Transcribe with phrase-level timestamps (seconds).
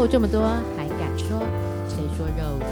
[0.00, 0.40] 肉这么多
[0.78, 1.38] 还敢说？
[1.86, 2.66] 谁说肉多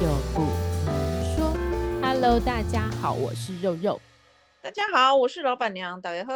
[0.00, 0.40] 就不
[0.86, 1.52] 能说
[2.00, 4.00] ？Hello，大家好，我是肉肉。
[4.62, 6.32] 大家好，我是老板娘，大家好。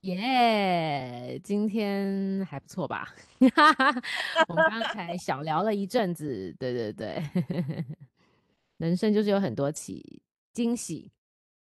[0.00, 3.14] 耶，今天还不错吧？
[4.48, 7.22] 我们刚才小聊了一阵子，对对对，
[8.78, 10.20] 人生就是有很多起
[10.52, 11.12] 惊喜，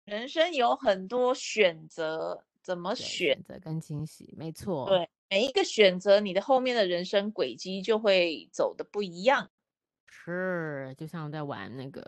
[0.05, 3.35] 人生有很多选择，怎么选？
[3.35, 4.87] 选择跟惊喜，没错。
[4.87, 9.49] 对，每一个选择，你的后面的人生轨迹就会走的不一样。
[10.07, 12.07] 是，就像在玩那个。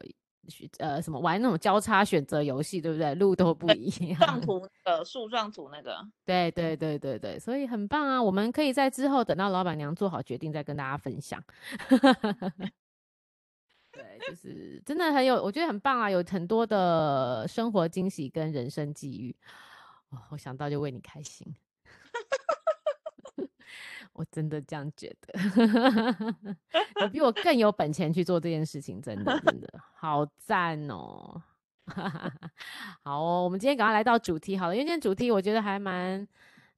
[0.77, 3.15] 呃，什么玩那种交叉选择游戏，对不对？
[3.15, 4.19] 路都不一样。
[4.19, 5.97] 状图，呃，树状图那个。
[6.23, 8.21] 对对对对对，所以很棒啊！
[8.21, 11.43] 我们可以在之后等到老板娘做好决定再跟大家分享。
[13.91, 19.35] 对，就是真的很有，我觉得很棒啊，有很多的生活惊喜跟人生际遇。
[20.09, 21.55] 哦，我想到就为你开心。
[24.15, 25.39] 我真的这样觉得，
[27.01, 31.41] 你比我更有本钱去做这件事情，真的真的好赞哦！
[33.03, 36.25] 好哦，我们今天赶快来到主题好了，因为今天主题我觉得还蛮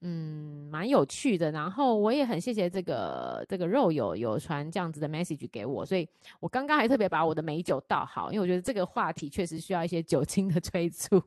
[0.01, 11.21] 嗯蛮有趣的，然后我也很谢谢这个这个肉友有传这样子的 message 给我，所以我刚刚还特别把我的美酒倒好，因为我觉得这个话题确实需要一些酒精的 催促，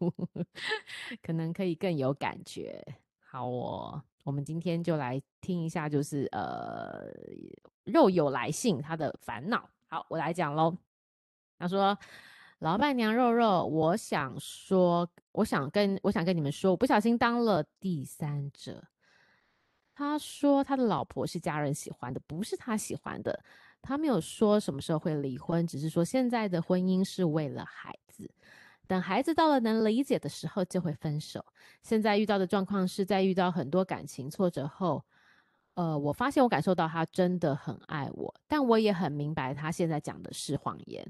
[1.22, 2.84] 可能可以更有感觉。
[3.30, 4.02] 好哦。
[4.24, 7.06] 我们今天就来听一下，就是呃，
[7.84, 9.70] 肉友来信他的烦恼。
[9.86, 10.76] 好，我来讲喽。
[11.56, 11.96] 他说
[12.58, 18.84] ：“老板娘肉肉，我想说，我想跟我想跟你们说，我不小心当了第三者。”
[19.94, 23.44] 他说他的老婆是家人喜欢的，不是他喜欢的。
[23.80, 28.28] 他没有说什么时候会离婚，只是说现在的婚姻是为了孩子。
[28.90, 31.44] 等孩子到了能理解的时候，就会分手。
[31.80, 35.04] 现在遇到的状况是在遇到很多感情挫折后，
[35.74, 41.06] 呃，我发现我感受到他真的很爱我，但我也很明白他现在讲的是谎言，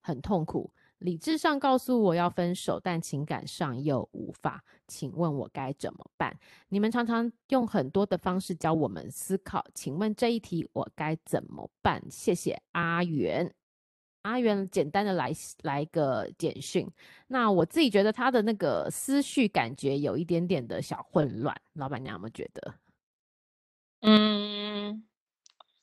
[0.00, 0.72] 很痛苦。
[0.98, 4.64] 理智上告诉我要分手，但情感上又无法。
[4.88, 6.36] 请问我该怎么办？
[6.70, 12.02] 你们常常用很多的方式教我们思考，请问这一题我该怎么办？
[12.10, 13.54] 谢谢阿元。
[14.22, 15.32] 阿元简单的来
[15.62, 16.86] 来个简讯，
[17.26, 22.74] 那我自己觉得他的那个思绪感觉有一点点的小混乱，老板娘有没有觉得？
[24.00, 25.06] 嗯，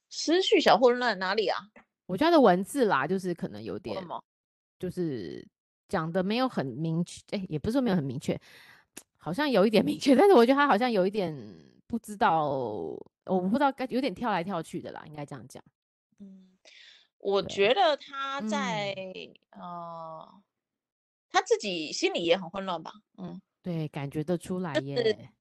[0.09, 1.57] 思绪小混乱哪里啊？
[2.05, 4.05] 我觉得他的文字啦，就是可能有点，
[4.77, 5.47] 就是
[5.89, 8.39] 讲的没有很明确，哎、欸，也不是说没有很明确，
[9.17, 11.35] 好像有一点明确，但是我觉得他好像有一点
[11.87, 12.45] 不知道，
[13.25, 15.63] 我不知道该有点跳来跳去的啦，应该这样讲。
[16.19, 16.56] 嗯。
[17.19, 18.94] 我觉得他在、
[19.51, 20.41] 嗯、呃，
[21.29, 25.31] 他自己心里也很混乱吧，嗯，对，感觉得出来耶，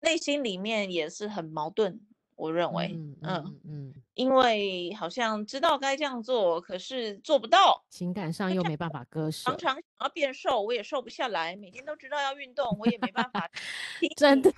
[0.00, 2.00] 内心里面也是很矛盾。
[2.36, 2.92] 我认为，
[3.22, 9.50] 嗯嗯因为好像知道该这样做，可是做不到，情感上又没办法割舍。
[9.50, 11.56] 常常想要变瘦，我也瘦不下来。
[11.56, 13.50] 每天都知道要运动，我也没办法。
[14.16, 14.52] 真的，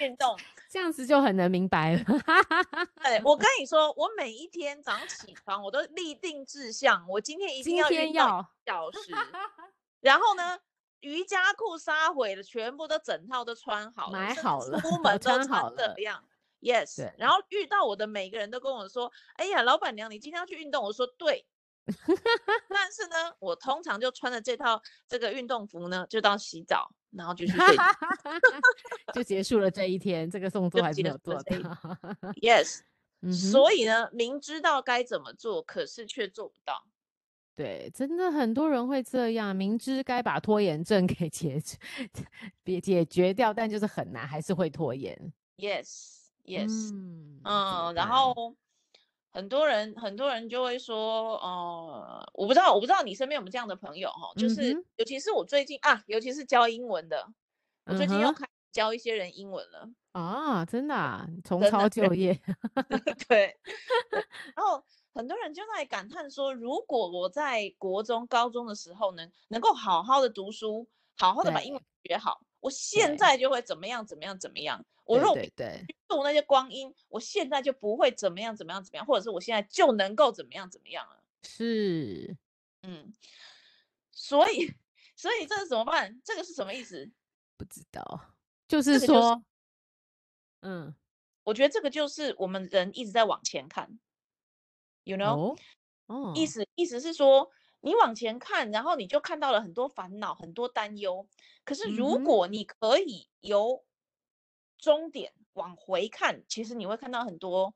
[0.00, 0.36] 运动
[0.68, 2.04] 这样子就很能明白了。
[3.02, 9.12] 对，我跟 你说，我每一天早上起床，我都立定志向，我今天一定要运动一小时。
[10.00, 10.58] 然后呢，
[11.00, 15.94] 瑜伽裤撒毁了，全部都整套都穿好了，买好了，出门都穿好了。
[16.66, 21.46] Yes，然后遇到我的每个人都跟我说：“哎呀，老板娘，你今天要去运动？”我说：“对。”
[22.68, 27.76] 但是呢，我通常就穿着这套这个运动服呢，就到洗澡，然后就去睡，
[29.14, 30.28] 就结束了这一天。
[30.28, 31.42] 这个动作还是没有做到。
[32.42, 32.80] Yes，
[33.22, 36.88] 嗯、所以呢，明知道该怎么做，可是却做不到。
[37.54, 41.78] 对，真的很多人会这样，明知该把拖延症给解决，
[42.64, 45.32] 别解决掉，但就是很难，还是会拖延。
[45.56, 46.15] Yes。
[46.46, 48.54] Yes，嗯，嗯，然后
[49.30, 57.28] 很多人很多人就会说，呃，我不知道我不知道你身边有没有这样的朋友哈，就是、嗯、尤其是我最近啊，尤其是教英文的，
[57.86, 59.90] 我最近又开始教一些人英文了。
[60.12, 62.40] 啊，真的啊，重操旧业，
[63.28, 63.58] 对，
[64.54, 64.82] 然后
[65.12, 70.88] 很多人就在感叹说，如果我在国中高中的时候能能够好好的读书，
[71.18, 72.40] 好好的把英文学好。
[72.60, 74.84] 我现在就会怎么样怎么样怎么样。
[75.06, 75.50] 我若对
[76.08, 81.22] 度那些光阴，我现在就不会怎么样怎么样怎么样，或者是我现在就能够怎么样怎么样了。
[81.42, 82.36] 是，
[82.82, 83.14] 嗯，
[84.10, 84.74] 所以
[85.14, 86.20] 所以这是怎么办？
[86.24, 87.10] 这个是什么意思？
[87.56, 88.20] 不知道，
[88.68, 89.42] 就是说，
[90.60, 90.94] 嗯，
[91.44, 93.98] 我觉得这个就是我们人一直在往前看
[95.04, 95.56] ，you know，
[96.06, 97.50] 哦，意思意思是说。
[97.80, 101.28] 你往前看，然后你就看到了很多烦恼、很多担忧。
[101.62, 103.84] 可是如果你可以由
[104.78, 107.74] 终点往回看，其实你会看到很多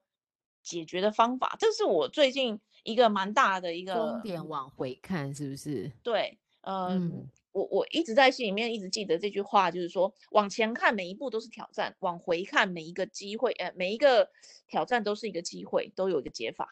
[0.63, 1.57] 解决的方法。
[1.59, 5.91] 这是我最近一个蛮大的一个终点往回看，是不是？
[6.03, 14.31] 对，呃、嗯，我我一直在心里面一直记得这句话，就是说往前看每一步都是挑战，往回看每一个机会，呃，每一个
[14.67, 16.69] 挑战都是一个机会，都有一个解法。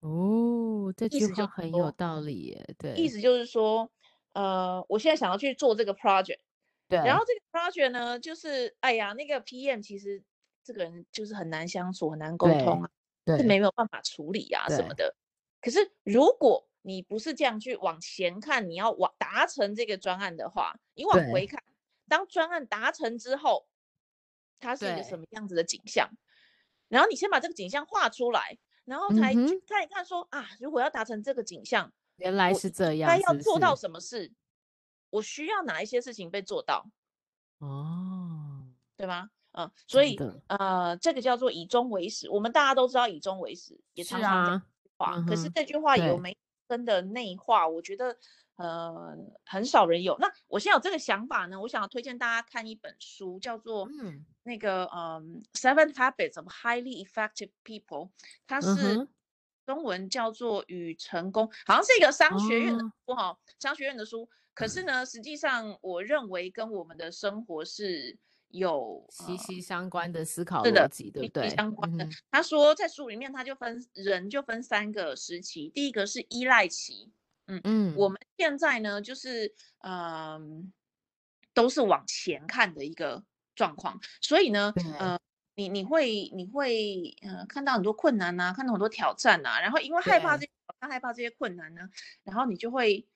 [0.00, 2.74] 哦，这句话很有道理耶。
[2.78, 3.90] 对，意思就是说，
[4.32, 6.40] 呃，我现在想要去做这个 project，
[6.92, 10.22] 对，然后这个 project 呢，就是，哎呀，那个 PM 其实
[10.62, 12.90] 这个人就是很难相处，很难沟通啊，
[13.24, 15.14] 对，是没有办法处理啊什么的。
[15.60, 21.62] 可是如果你不是这样去往前看，你要往达成这个专案的话，你往回看，
[22.08, 23.66] 当专案达成之后，
[24.60, 26.10] 它是一个什么样子的景象？
[26.88, 28.58] 然后你先把这个景象画出来。
[28.84, 34.32] 然后才去看一看说，嗯、啊，如果要达成这个景象，原来是这样，该要做到什么事？
[35.12, 36.84] 我需要哪一些事情被做到？
[37.58, 38.66] 哦，
[38.96, 39.30] 对吗？
[39.52, 40.16] 嗯，所以
[40.46, 42.28] 呃，这个叫做以终为始。
[42.30, 45.06] 我们大家都知道以终为始，也常常讲这句话。
[45.12, 46.36] 啊嗯、可是这句话有没有
[46.68, 47.68] 真的内化？
[47.68, 48.16] 我觉得
[48.56, 49.14] 呃，
[49.44, 50.16] 很少人有。
[50.18, 54.24] 那我现在有这个想法呢，我想要推荐大家看一本书，叫做嗯。
[54.44, 58.10] 那个嗯，Seven Habits of Highly Effective People，
[58.44, 59.06] 它是
[59.66, 64.28] 中文叫做《与成功》，好像是一个商学院的书哈、哦，商学院的书。
[64.54, 68.18] 可是呢，实际上我认为跟我们的生活是
[68.48, 71.44] 有息息相关的思考逻辑，对不对？
[71.44, 72.08] 息息相关的。
[72.30, 77.10] 他说在书里面，他就分人就分三个时期，第一个是依赖期，
[77.46, 79.54] 嗯嗯，我们现在呢就是
[79.84, 80.72] 嗯，
[81.54, 83.24] 都是往前看的一个。
[83.54, 85.20] 状况，所以呢，呃，
[85.54, 90.50] 你你会你会呃看到很多困难呐，看到很多挑战呐，然后因为害怕这些，
[90.80, 91.82] 他害怕这些困难呢，
[92.24, 93.06] 然后你就会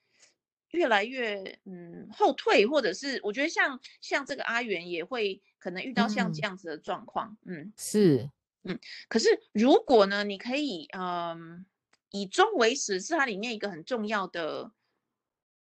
[0.71, 8.29] 越来越嗯后退，或者是我觉得像像这个阿元也会可能遇到像这样子的状况，嗯，嗯是，
[8.63, 8.79] 嗯，
[9.09, 11.65] 可是如果呢，你可以嗯、呃、
[12.11, 14.71] 以终为始，是它里面一个很重要的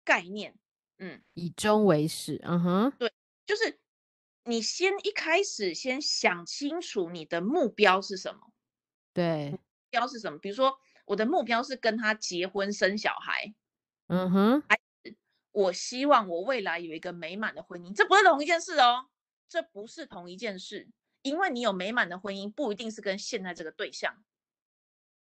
[0.04, 0.54] 概念，
[1.00, 3.12] 嗯，以终为始，嗯哼，对，
[3.48, 3.80] 就是。
[4.46, 8.52] 你先一开始先想清楚你的目标是什么？
[9.14, 9.60] 对，目
[9.90, 10.40] 标是什么？
[10.40, 13.54] 比如说，我的目标是跟他结婚生小孩。
[14.08, 15.16] 嗯哼，还是
[15.52, 19.08] 我希望我未来有一个美满的婚姻，这不是同一件事哦，
[19.48, 20.90] 这不是同一件事，
[21.22, 24.24] 因为你有美满的婚姻，不一定是跟现在这个对象。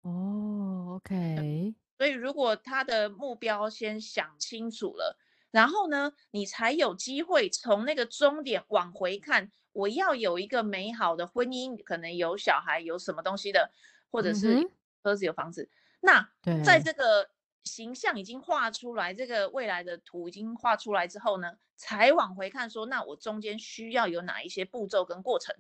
[0.03, 1.75] 哦，OK。
[1.99, 5.19] 所以如果他的目标先想清楚了。
[5.51, 9.51] 然后呢，你才有机会从那个终点往回看。
[9.73, 13.71] 我要有一个美好的婚姻，可能有小孩，有什么东西的，
[14.11, 14.69] 或者是
[15.05, 15.63] 车子、有房子。
[15.63, 15.71] 嗯、
[16.01, 17.31] 那在这个
[17.63, 25.55] 形象已经画出来，这个未来的图已经画出来之后呢，才往回看说，那我中间需要有哪一些步骤跟过程？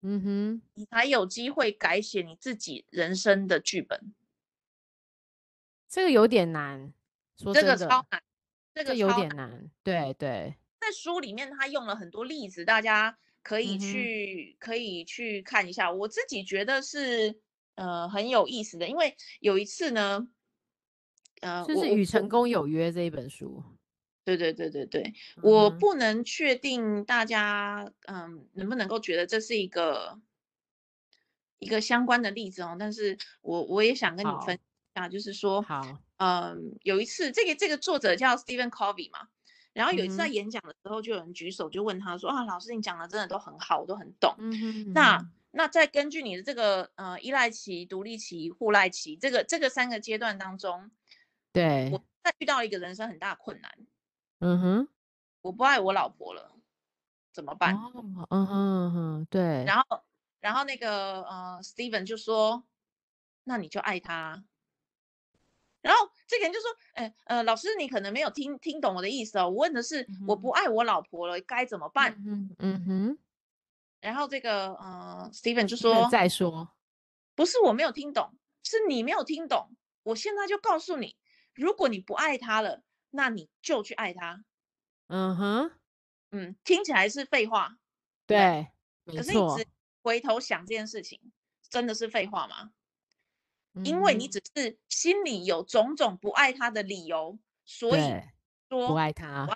[0.00, 4.14] 嗯哼，你才有机会改写你自己人生的剧本。
[5.86, 6.94] 这个有点难，
[7.36, 8.22] 说真的，这个超难。
[8.74, 15.92] 这个有点难，对对，在书里面他用了很多例子，大家可以去、嗯、可以去看一下。
[15.92, 17.40] 我自己觉得是
[17.76, 20.26] 呃很有意思的，因为有一次呢，
[21.40, 23.62] 呃，就是《与成功有约》这一本书，
[24.24, 25.02] 对对对对对，
[25.36, 30.20] 嗯、我不能确定大家嗯能不能够觉得这是一个
[31.60, 34.58] 一个相关的例子哦，但是我我也想跟你分
[34.96, 36.00] 享，就是说好。
[36.18, 39.28] 嗯，有一次，这个这个作者叫 Stephen Covey 嘛，
[39.72, 44.32] 然后有一次在演讲的时候，就有人举手就问他说：“嗯、啊，老师，你讲的真的都很好，我都很懂。
[44.38, 50.90] 嗯哼嗯”那那再根据你的这个呃依赖期、独立期、互赖期这个这个三个阶段当中，
[51.52, 53.72] 对，我在遇到一个人生很大困难。
[54.38, 54.88] 嗯哼，
[55.42, 56.52] 我不爱我老婆了，
[57.32, 57.74] 怎么办？
[57.74, 59.64] 哦、嗯哼嗯哼，对。
[59.64, 60.04] 然后
[60.38, 62.64] 然后那个呃 Stephen 就说
[63.42, 64.44] ：“那你就爱他。”
[65.84, 69.50] 然后这个人就说：“哎，呃，老师，你可能没有听听懂我的意思哦。
[69.50, 73.18] 我问的是，嗯、我不爱我老婆了，该怎么办？”嗯嗯哼。
[74.00, 76.70] 然后这个呃，Steven 就说：“再说，
[77.34, 79.76] 不是我没有听懂，是你没有听懂。
[80.04, 81.18] 我现在就告诉你，
[81.52, 84.42] 如果你不爱他了，那你就去爱他。”
[85.08, 85.70] 嗯哼，
[86.30, 87.76] 嗯，听起来是废话，
[88.26, 88.68] 对，
[89.04, 89.66] 对，可是你只
[90.02, 91.20] 回头想这件事情，
[91.68, 92.72] 真的是废话吗？
[93.82, 98.00] 因为你只是心里有种种不爱他的理由，所以
[98.68, 99.48] 说不爱他。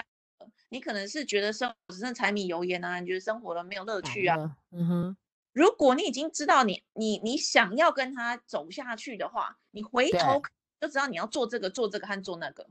[0.70, 4.56] 你可能是觉得生活只剩柴米油盐啊，你觉得生活的没有乐趣啊。
[4.70, 5.16] 嗯哼。
[5.52, 10.42] 如果你已经知道你你你想要跟他走下去的话，你回头
[10.80, 12.66] 就知道你要做这个做这个和做那个。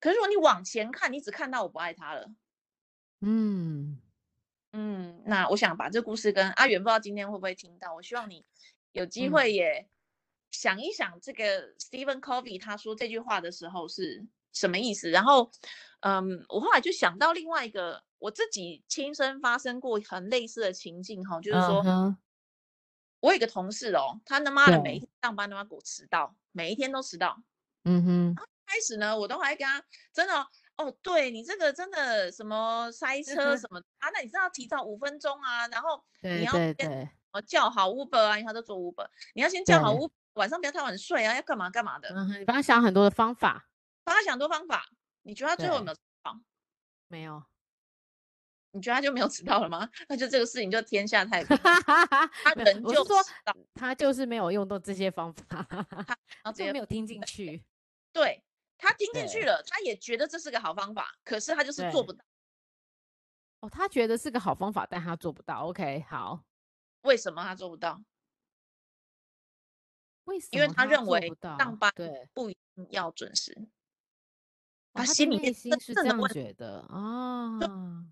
[0.00, 2.30] 可是如果你往前看，你只看到我不爱他了。
[3.20, 4.00] 嗯
[4.72, 7.94] 嗯，那我想把这故事跟阿元，不知道今天会不会听到？
[7.94, 8.44] 我希望你。
[8.92, 9.88] 有机会也
[10.52, 15.10] 想一想这个 Stephen Covey 他说这句话的时候是什么意思。
[15.10, 15.50] 然后，
[16.00, 22.14] 嗯，我后来就想到另外一个我自己亲身发生过很类似的情境哈，就是说，uh.
[23.18, 27.42] 我有一个同事哦，他他妈的每一天上班他妈给我迟到，每一天都迟到。
[27.84, 28.34] 嗯哼，
[28.66, 29.82] 开始呢，我都还跟他
[30.12, 30.46] 真的。
[30.78, 34.08] 哦，对你这个真的什么塞车什么啊？
[34.14, 36.74] 那你知道提早五分钟啊，然后你要先
[37.46, 42.08] 叫好 Uber 啊，因为他都做 Uber，你要先叫好 Uber，晚上不要太晚睡啊，要干嘛干嘛的。
[42.14, 43.68] 嗯，你帮他想很多的方法，
[44.04, 44.88] 帮他想很多方法。
[45.22, 45.96] 你觉得他最后有没有？
[47.08, 47.42] 没有。
[48.74, 49.88] 你觉得他就没有迟到了吗？
[50.08, 51.56] 那就这个事情就天下太平。
[52.42, 53.16] 他人就说
[53.74, 55.66] 他就是没有用到这些方法，
[56.42, 57.62] 他就没有听进去。
[58.12, 58.42] 对。
[58.84, 62.24] 他听进去了，他也觉得这是个好方法，可是他就是做不到。
[63.60, 65.68] 哦，他觉得是个好方法，但他做不到。
[65.68, 66.42] OK，好，
[67.02, 68.02] 为什么他做不到？
[70.24, 70.58] 为什么？
[70.58, 73.56] 因为他认为上班对不一定要准时。
[74.94, 77.58] 他心里面心是这样觉得啊。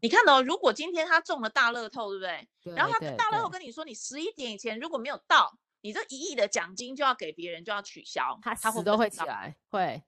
[0.00, 2.48] 你看哦，如果今天他中了大乐透，对不对？
[2.62, 8.38] 对然后他大乐透跟你说，你十一点以前如果没有到，你这一亿的奖金就要给别人，就要取消。
[8.40, 10.02] 他他死都会起来，会。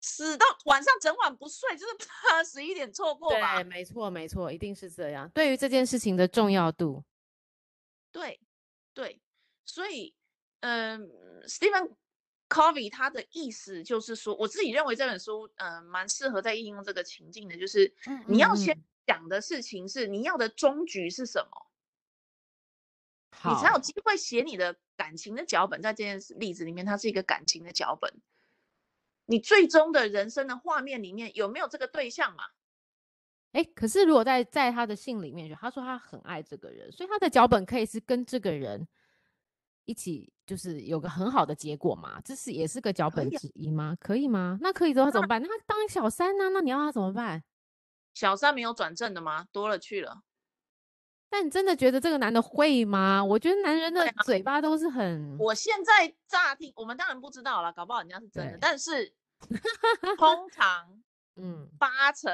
[0.00, 3.56] 死到晚上整晚不睡，就是怕十一点错过吧？
[3.56, 5.28] 对，没错，没错，一定是这样。
[5.30, 7.02] 对于这件事情的重要度，
[8.12, 8.40] 对，
[8.92, 9.20] 对，
[9.64, 10.14] 所以，
[10.66, 11.94] 嗯、呃，Stephen
[12.48, 17.94] Covey 他的意思就是说，我自己认为这本书，嗯、呃，蛮适合在应用这个情境的，就是
[18.26, 21.70] 你要先讲的事情是你要的终局是什么，
[23.30, 25.80] 好你才有机会写你的感情的脚本。
[25.80, 28.12] 在这件例子里面，它是一个感情的脚本。
[29.26, 32.44] 你最终的人生的画面里面有没有这个对象嘛？
[33.52, 38.86] 哎，可是如果在在他的信里面，他说他很爱这个人，所以他的脚本可以是跟这个人
[39.84, 42.20] 一起，就是有个很好的结果嘛？
[42.24, 43.96] 这是也是个脚本之一吗？
[44.00, 44.58] 可以，可以吗？
[44.60, 45.42] 那可以的话怎么办？
[45.42, 46.48] 那他当小三呢、啊？
[46.50, 47.42] 那你要他怎么办？
[48.14, 49.46] 小三没有转正的吗？
[49.52, 50.22] 多了去了。
[51.28, 53.22] 但你真的觉得这个男的会吗？
[53.22, 55.36] 我觉得男人的嘴巴都是很……
[55.38, 58.58] 我现在乍听，我们当然不知道了，搞不好人家是真的。
[58.60, 59.12] 但是
[60.16, 61.02] 通常，
[61.34, 62.32] 嗯，八成，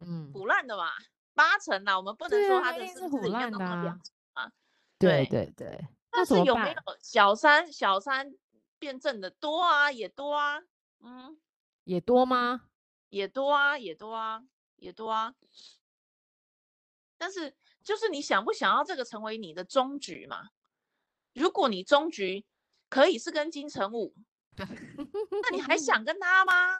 [0.00, 0.88] 嗯，腐烂的嘛，
[1.34, 4.50] 八成呐，我们不能说他的是腐烂的啊。
[4.98, 7.72] 对对对，但是有没有小三？
[7.72, 8.32] 小三
[8.78, 10.60] 变正的多啊，也多啊，
[11.00, 11.40] 嗯，
[11.84, 12.68] 也多吗？
[13.08, 14.44] 也多啊，也多啊，
[14.76, 15.34] 也多啊。
[17.18, 17.56] 但是。
[17.84, 20.50] 就是你想不想要这个成为你的终局嘛？
[21.34, 22.46] 如果你终局
[22.88, 24.14] 可以是跟金城武，
[24.54, 24.64] 对，
[25.42, 26.78] 那你还想跟他吗？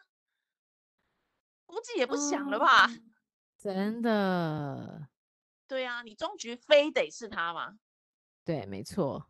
[1.67, 2.87] 估计也不想了吧。
[2.87, 3.13] 嗯、
[3.59, 5.09] 真的。
[5.67, 7.81] 对啊，你终局非得是他吗？
[8.45, 9.29] 对，没错。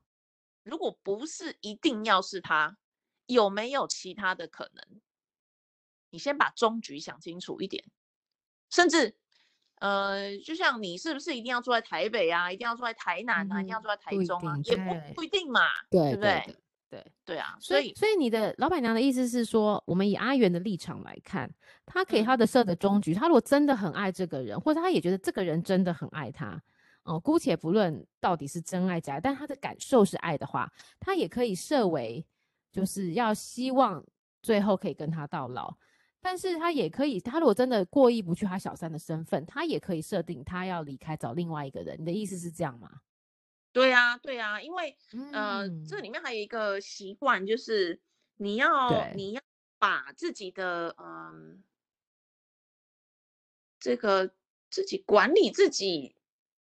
[0.63, 2.77] 如果不是，一定要是他，
[3.27, 5.01] 有没有其他的可能？
[6.11, 7.85] 你先把终局想清楚一点，
[8.71, 9.17] 甚至。
[9.77, 12.53] 呃，就像你是不是一定要住在台北啊？
[12.53, 13.61] 一定要住在台南啊？
[13.61, 14.57] 一定要住在台中啊？
[14.63, 16.57] 也不不一定嘛，对不对？
[16.89, 21.53] 对对啊，所以所以你的老板娘的意思是说，我们以阿元的立场来看，
[21.85, 26.63] 他给他的设的终局，他如果真的很爱这个人，或者他也觉得这个人真的很爱他，
[27.05, 32.25] 哦，姑且不论到底是真爱假爱，但他的感受是爱的话，他也可以设为
[32.71, 34.05] 就是要希望
[34.41, 35.77] 最后可以跟他到老。
[36.21, 42.01] 但是他也可以，他如果真的过意不去他小三的身份，他也可以设定他要离开找另外一个人。
[42.01, 43.01] 你的意思是这样吗？
[43.73, 48.01] 对呀、啊，对呀、啊，因为、嗯、呃，这里面还有一个习惯，就是
[48.37, 49.43] 你要你要
[49.81, 51.59] 把自己的嗯、呃，
[53.81, 54.31] 这个
[54.71, 56.15] 自己管理自己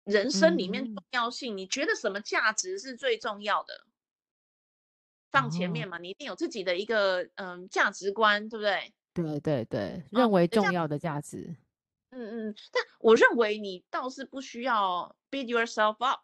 [0.04, 3.84] 人生里面重要性，嗯、你觉得什么价值是最重要的？
[5.30, 8.92] 放前面嘛，哦、你一定有自己的一个嗯价值观，对不对？
[9.14, 11.56] 对对对，认为重要的价值。
[12.10, 16.20] 嗯嗯，但我认为你倒是不需要 beat yourself up。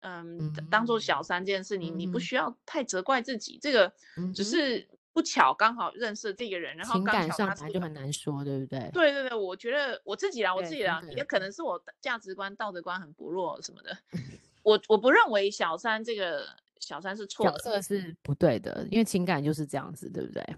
[0.00, 3.56] 嗯，嗯当做小三这件事，你、嗯、你不需要太责怪自己。
[3.62, 3.94] 这个
[4.34, 8.90] 只是不巧刚好认识这个人，然后刚上就很难说，对不对？
[8.92, 13.96] 对对对，我觉得我自己啦，我自己啦，也可能是我价值观、道德观很薄弱什么的。
[14.62, 16.46] 我我不认为小三这个
[16.78, 20.56] 小三是错的，角色是不对的，因为情感就是这样子，对不对？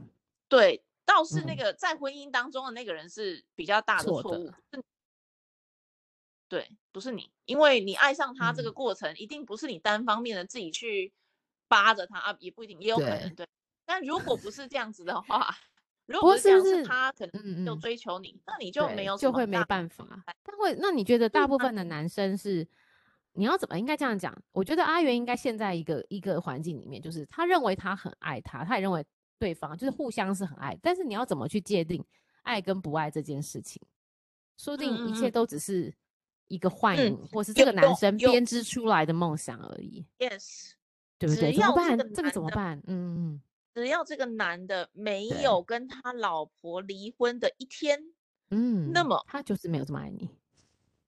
[0.49, 0.84] 对。
[1.06, 4.82] 倒是那个在婚姻当中的那个人是比较大的错误，嗯、
[6.49, 11.12] 对，不是你，因为你爱上他这个过程，嗯、一定不是你单方面的自己去
[11.68, 13.49] 扒着他啊，也不一定，也有可能对，对。
[13.84, 15.54] 但如果不是这样子的话，
[16.06, 20.06] 如果不是他可能就追求你，嗯嗯，那你就没有就会没办法。
[20.42, 22.66] 但会，那你觉得大部分的男生是
[23.32, 24.36] 你要怎么应该这样讲？
[24.52, 29.04] 我觉得阿元应该现在一个一个环境里面，就是他认为他很爱他，他也认为
[29.38, 30.78] 对方就是互相是很爱。
[30.82, 32.04] 但是你要怎么去界定
[32.42, 33.82] 爱跟不爱这件事情？
[34.56, 35.92] 说不定一切都只是
[36.46, 40.06] 一个幻影，嗯、或是这个男生编织出来的梦想而已。
[40.18, 40.70] Yes，
[41.18, 41.52] 对不对？
[41.52, 41.98] 怎么办？
[42.14, 42.80] 这个怎么办？
[42.86, 43.40] 嗯嗯。
[43.74, 48.00] 只要这个男的没有跟他老婆离婚的一天，
[48.50, 50.30] 嗯，那么他就是没有这么爱你。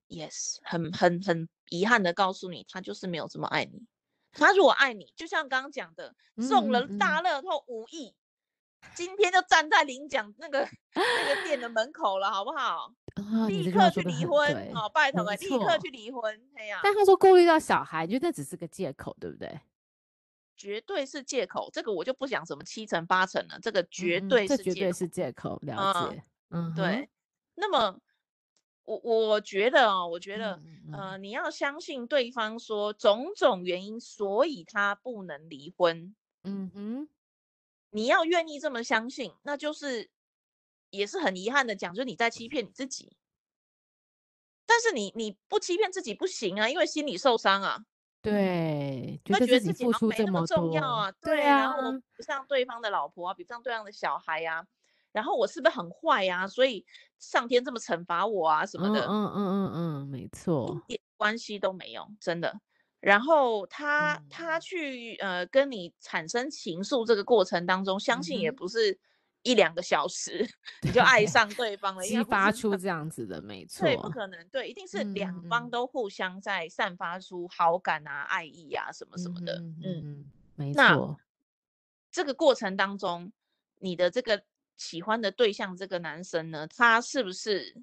[0.09, 3.87] Yes，很很很遗憾的告诉你，他就是没有这么爱你。
[4.33, 6.15] 他如果爱你，就像刚刚讲的，
[6.49, 12.93] 中了大乐透五亿，嗯嗯，今天就站在领奖那个那个店的门口了，好不好？
[13.17, 16.41] 哦、立刻去离婚，好，拜托了，立刻去离婚。
[16.55, 19.59] 哎呀，但他说顾虑到小孩，觉得这只是个借口，对不对？
[20.57, 25.59] 绝对是借口，这个我就不讲什么七成八成了，这个绝对是借口，嗯、绝对是借口。
[25.63, 27.09] 了解，嗯，对。
[27.55, 28.01] 那么，
[28.85, 36.15] 我我觉得啊，我觉得，嗯嗯、呃，你要相信对方说种种原因，所以他不能离婚。
[36.45, 37.09] 嗯哼，
[37.91, 40.11] 你要愿意这么相信，那就是
[40.91, 43.17] 也是很遗憾的讲，就是你在欺骗你自己。
[44.67, 47.85] 但是你你不欺骗自己不行啊，因为心理受伤啊。
[48.29, 54.67] 对，觉得自己付出这么，重要啊，对啊，然后我比不上对方的老婆啊，比不上对方的小孩呀、啊，
[55.13, 56.47] 然后我是不是很坏呀、啊？
[56.49, 56.85] 所以
[57.21, 59.07] 上天这么惩罚我啊什么的？
[59.07, 62.61] 嗯嗯嗯嗯嗯，没错，一点关系都没有，真的。
[62.99, 68.91] 然后他、嗯、他去呃跟你产生情愫这个过程当中，相信也不是。
[68.91, 68.99] 嗯
[69.47, 70.45] 一两个小时
[70.83, 81.17] 你就爱上对方了，激发出这样子的，没错，对，不可能，对，一定是两方都互相在散发出好感啊、爱意啊什么什么的，嗯，嗯，没错。
[82.11, 83.33] 这个过程当中，
[83.79, 84.43] 你的这个
[84.77, 87.83] 喜欢的对象，这个男生呢，他是不是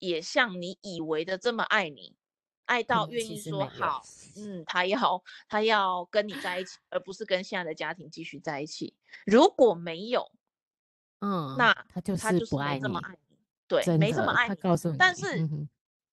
[0.00, 2.14] 也像你以为的这么爱你？
[2.64, 4.02] 爱到愿意说好，
[4.36, 8.94] 嗯，他要他要跟你在一起，而不是跟现在的家庭继续在一起。
[9.26, 10.30] 如果没有，
[11.24, 13.36] 嗯，那他就是不爱你，这么爱你，
[13.68, 14.54] 对，没这么爱你。
[14.56, 15.48] 告诉你，但是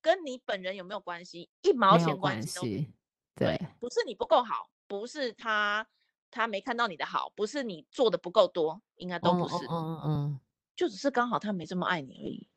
[0.02, 1.50] 跟你本人有没有关系？
[1.64, 2.86] 一毛钱关系都没有。
[3.34, 5.88] 对，不是你不够好，不是他
[6.30, 9.66] 他没看到你的好，不是你做的不够多，应该都不是。
[9.66, 10.40] 嗯嗯嗯，
[10.76, 12.48] 就只是刚好他没这么爱你而已。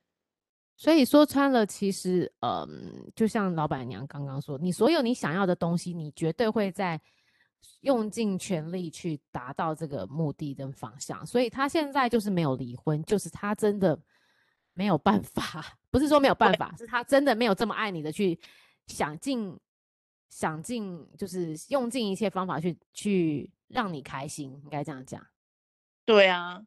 [0.77, 7.01] 所以说穿了，其实嗯，就像老板娘刚刚说，你所有你想要的东西，你绝对会在。
[7.81, 13.99] 用尽全力去达到这个目的跟方向，所以他现在就是没有离婚，就是他真的
[14.75, 18.39] 没有办法， 不是说没有办法，是他真的没有这么爱你的去
[18.87, 19.59] 想尽
[20.29, 25.25] 想尽，就是用尽一切方法去去让你开心，应该这样讲。
[26.05, 26.63] 对啊，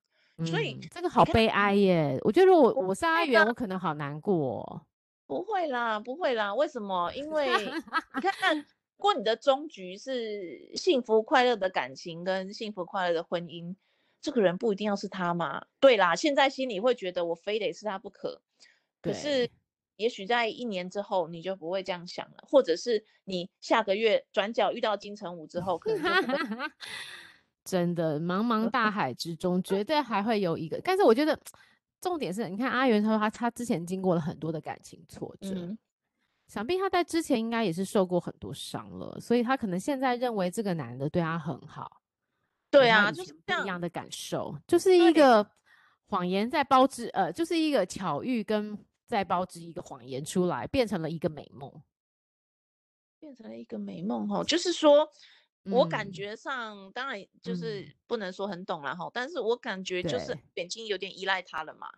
[0.46, 2.20] 所以、嗯、这个好悲哀耶。
[2.24, 4.82] 我觉得如果我是阿元，我可能好难过、哦。
[5.28, 7.12] 不会啦，不会啦，为什么？
[7.14, 7.50] 因为
[8.16, 8.66] 你看看。
[8.98, 13.76] 如果你的终局是幸福快乐的感情跟幸福快乐的婚姻，
[14.22, 15.66] 这个人不一定要是他嘛？
[15.80, 18.42] 对啦，现在心里会觉得我非得是他不可，
[19.02, 19.50] 可是
[19.98, 26.02] 也许在一年之后你就不会这样想了，或者是你下个月转角遇到金城武之后，可能
[27.64, 31.40] 真的茫 茫大海之中绝对还会有一个，但是我觉得
[32.02, 35.50] 重点是你看阿元他说他他之前经过了很多的感情挫折。
[35.54, 35.78] 嗯
[36.48, 42.02] 想必他在之前应该也是受过很多伤了，所以他可能现在认为这个男的对他很好。
[42.70, 45.50] 对啊，就是不一样的感受，就是一个
[46.08, 51.72] 谎言在包织，呃，就是一个巧遇跟在包织一个谎言出来，变成了一个美梦，
[53.20, 54.44] 变成了一个美梦哈。
[54.44, 55.10] 就是说
[55.72, 61.90] 我感觉上，嗯、当然就是不能说很懂了哈，嗯、但是我感觉就是眼睛有点依赖他了嘛。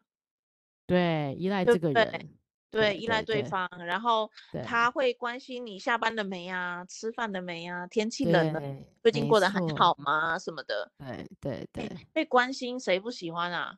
[0.86, 2.38] 对，依赖这个人。
[2.70, 4.30] 对，依赖对方，然后
[4.66, 8.62] 他会关心你下班了没呀，吃饭了没呀，天气冷了，
[9.02, 10.38] 最近过得还好吗？
[10.38, 10.92] 什么的。
[10.98, 13.78] 对对对，被关心谁不喜欢啊？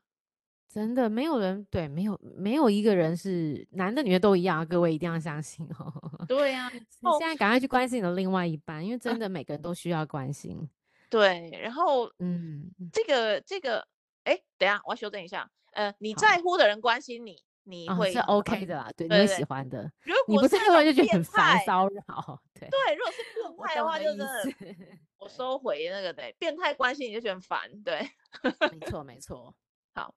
[0.71, 6.25] 真的没有人，对，没有没有一个人是男的女的都一样，各位一定要相信哦。
[6.28, 10.69] 对呀， 你现在赶快去关心你的另外一半，因为真 的每个人都需要关心。
[11.10, 13.88] 对，然后嗯，这个这个，
[14.25, 17.41] 哎，等下我要修正一下，呃，你在乎的人关心你。
[17.70, 19.92] 你会、哦、是 OK 的啦，对，对，对，你会喜欢的。
[20.02, 22.42] 如果你不在乎，就觉得很烦骚扰。
[22.54, 27.84] 对 对，如果是变态的话，就是我收回那个对，变态关系你就觉得很烦。
[27.84, 28.10] 对，
[28.72, 29.56] 没 错没错。
[29.94, 30.16] 好，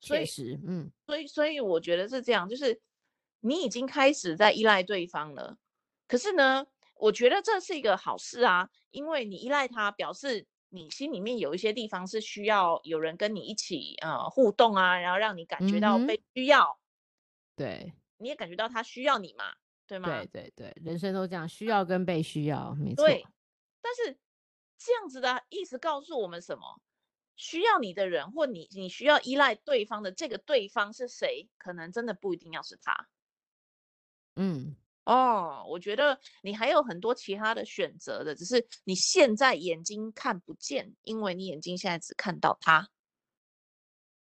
[0.00, 2.80] 确实，嗯，所以所以我觉得是这样，就是
[3.40, 5.56] 你已经开始在依赖对方了。
[6.06, 16.78] 可是呢，我觉得这是一个好事啊，因为你依赖他，表示你心里面有一些地方是需要有人跟你一起呃互动啊，然后让你感觉到被需要。
[17.60, 19.52] 对，你也感觉到他需要你嘛？
[19.86, 20.08] 对吗？
[20.08, 23.04] 对对对，人生都这样，需要跟被需要，没错。
[23.04, 23.22] 对，
[23.82, 24.18] 但是
[24.78, 26.80] 这样子的意思告诉我们什么？
[27.36, 31.50] 需要你的人，或你你需要依赖对方的这个对方是谁？
[31.58, 33.08] 可能真的不一定要是他。
[34.36, 42.88] 嗯，哦，我觉得你还有很多其他的选择的，只是你现在眼睛看不见，因为你眼睛现在只看到他。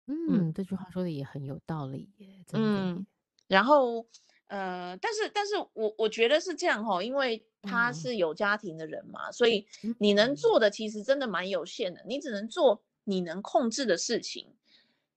[0.08, 0.16] 嗯，
[0.50, 2.68] 嗯，这句话说的也很有道理耶，真的。
[2.68, 3.08] 嗯，
[3.48, 4.06] 然后
[4.48, 9.66] 呃，但是但是我我觉得是这样哈，因为他是有家庭的人嘛，嗯，所以
[10.00, 12.84] 你能做的其实真的蛮有限的，你只能做。
[13.08, 14.52] 你能控制的事情，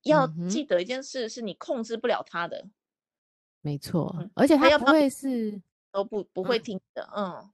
[0.03, 2.59] 要记得一件事，是你控制不了他的。
[2.59, 2.71] 嗯、
[3.61, 5.59] 没错，而且他不会是
[5.91, 7.09] 都不不会听的。
[7.15, 7.51] 嗯，嗯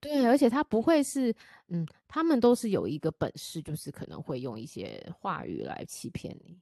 [0.00, 1.34] 对，而且他不会是，
[1.68, 6.58] 嗯，他们都是有一个本事，就是可能会用一些话语来欺骗你，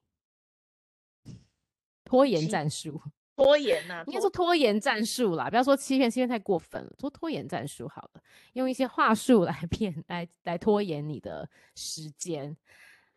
[2.03, 3.01] 拖延战术，
[3.37, 12.57] 拖延呐、啊，应该说拖延战术啦，不要说欺骗，欺骗太过分了，说拖延战术好了，用一些话术来 骗，来来拖延你的时间。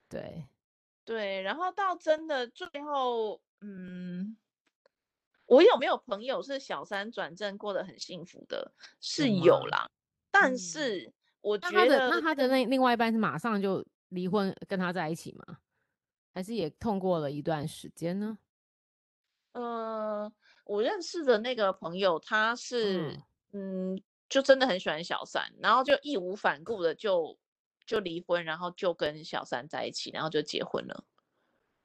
[0.07, 0.47] 对，
[1.03, 4.37] 对，然后到真的最后，嗯，
[5.45, 8.71] 我有没有朋友是小三转正过得很幸福的？
[9.01, 9.89] 是有啦，
[10.31, 15.57] 但是我觉得，那他的那他的那另外一半是马上就离婚跟他在一起吗？
[16.33, 18.37] 还是也痛过了一段时间呢？
[19.55, 20.31] 呃，
[20.65, 23.17] 我认识的那个朋友，他是
[23.51, 27.37] 嗯，嗯，就真的很喜欢小三，然后就义无反顾的就。
[27.87, 31.03] 就离婚，然后就跟小三在一起，然后就结婚了。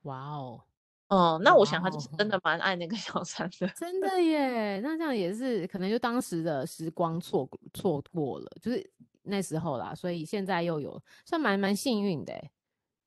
[0.04, 0.64] 哇哦，
[1.08, 3.68] 哦，那我想他就是真的蛮爱那个 小三的。
[3.76, 8.90] 真的耶，那这样也是可能就当时的时光错错过了，就是
[9.24, 12.32] 那时候啦，所以现在又有算蛮蛮幸运的。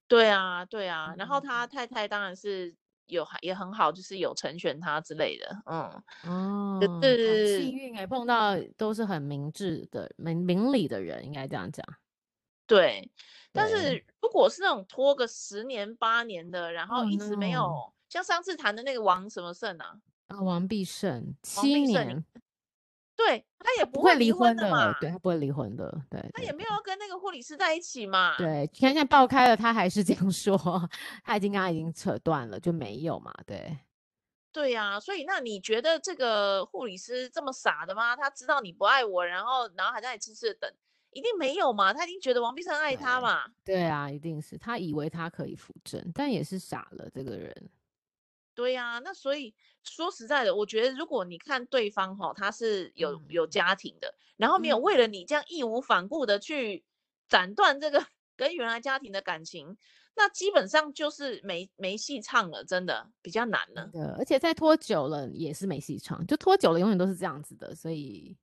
[0.07, 2.75] 对啊，对啊，然后他太太当然是
[3.07, 5.63] 有也很好，就是有成全他之类的。
[5.65, 11.85] 嗯，哦，就是幸运哎，碰到都是很明智的、明明理的人，应该这样讲。
[12.65, 13.11] 对，
[13.51, 17.93] 但是如果是那种拖个十年八年的，然后一直没有，oh, no.
[18.09, 22.23] 像上次谈的那个王什么胜啊，啊王必胜七年，
[23.15, 30.57] 对他也不会离婚的嘛，对他不会离婚的，对，对，他也没有跟那个护理师在一起嘛，对，你看现在爆开了，他还是这样说，
[31.23, 33.77] 他已经跟他已经扯断了，就没有嘛，对，
[34.51, 38.15] 对呀、啊，所以那你觉得这个护理师这么傻的吗？
[38.15, 40.73] 他知道你不爱我，然后然后还在你痴痴的等。
[41.15, 41.93] 一定没有嘛？
[41.93, 43.43] 他已经觉得王必胜爱他嘛？
[43.63, 47.55] 对啊，一定是他以为他可以扶正，但也是傻了这个人。
[48.55, 56.83] 对呀、啊，那所以说实在的，我觉得如果你看对方哈，他是有、嗯、有家庭的，然后没有为了你这样义无反顾的去
[57.27, 59.77] 斩断这个跟原来家庭的感情，
[60.15, 63.89] 那基本上就是没没戏唱了，真的比较难了。
[63.91, 68.37] 对，而且再拖久了也是没戏唱，就拖久了永远都是这样子的，所以。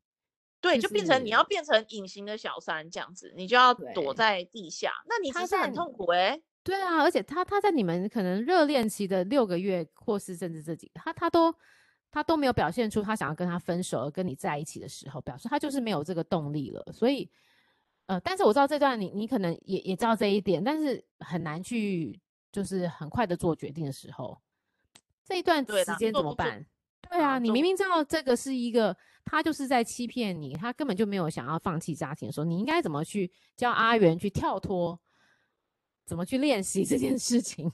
[0.63, 6.43] 对，就变成你要变成隐形的小三这样子，你就要躲在地下，那你其实很痛苦哎、欸。
[6.63, 11.55] 对啊，而且他他在你们可能热恋期的六个月，或是甚至这几，他他都
[12.11, 16.85] 他都没有表现出他想要跟他分手而跟你在一起的时候，表示他就是没有这个动力了。
[16.93, 17.31] 所以，
[18.07, 22.21] 呃，但是我知道这段你你可能也也知道这一点，但是很难去
[22.53, 24.39] 就是很快的做决定的时候，
[25.25, 26.67] 这一段时间怎么办？
[27.09, 28.97] 对啊，你明明知道这个是一个。
[29.23, 34.99] 他就是在欺骗你，他根本就没有想要放弃家庭的时候，你应该怎么去教阿元去跳脱，
[36.11, 37.71] 怎么去练习这件事情，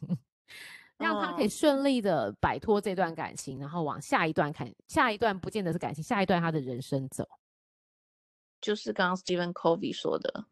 [0.99, 7.27] 让他可以顺利的摆脱这段感情，然后往下一段看，下一段不见得是感情，下一段他的人生走。
[8.61, 10.45] 就是刚刚 Stephen Covey 说的，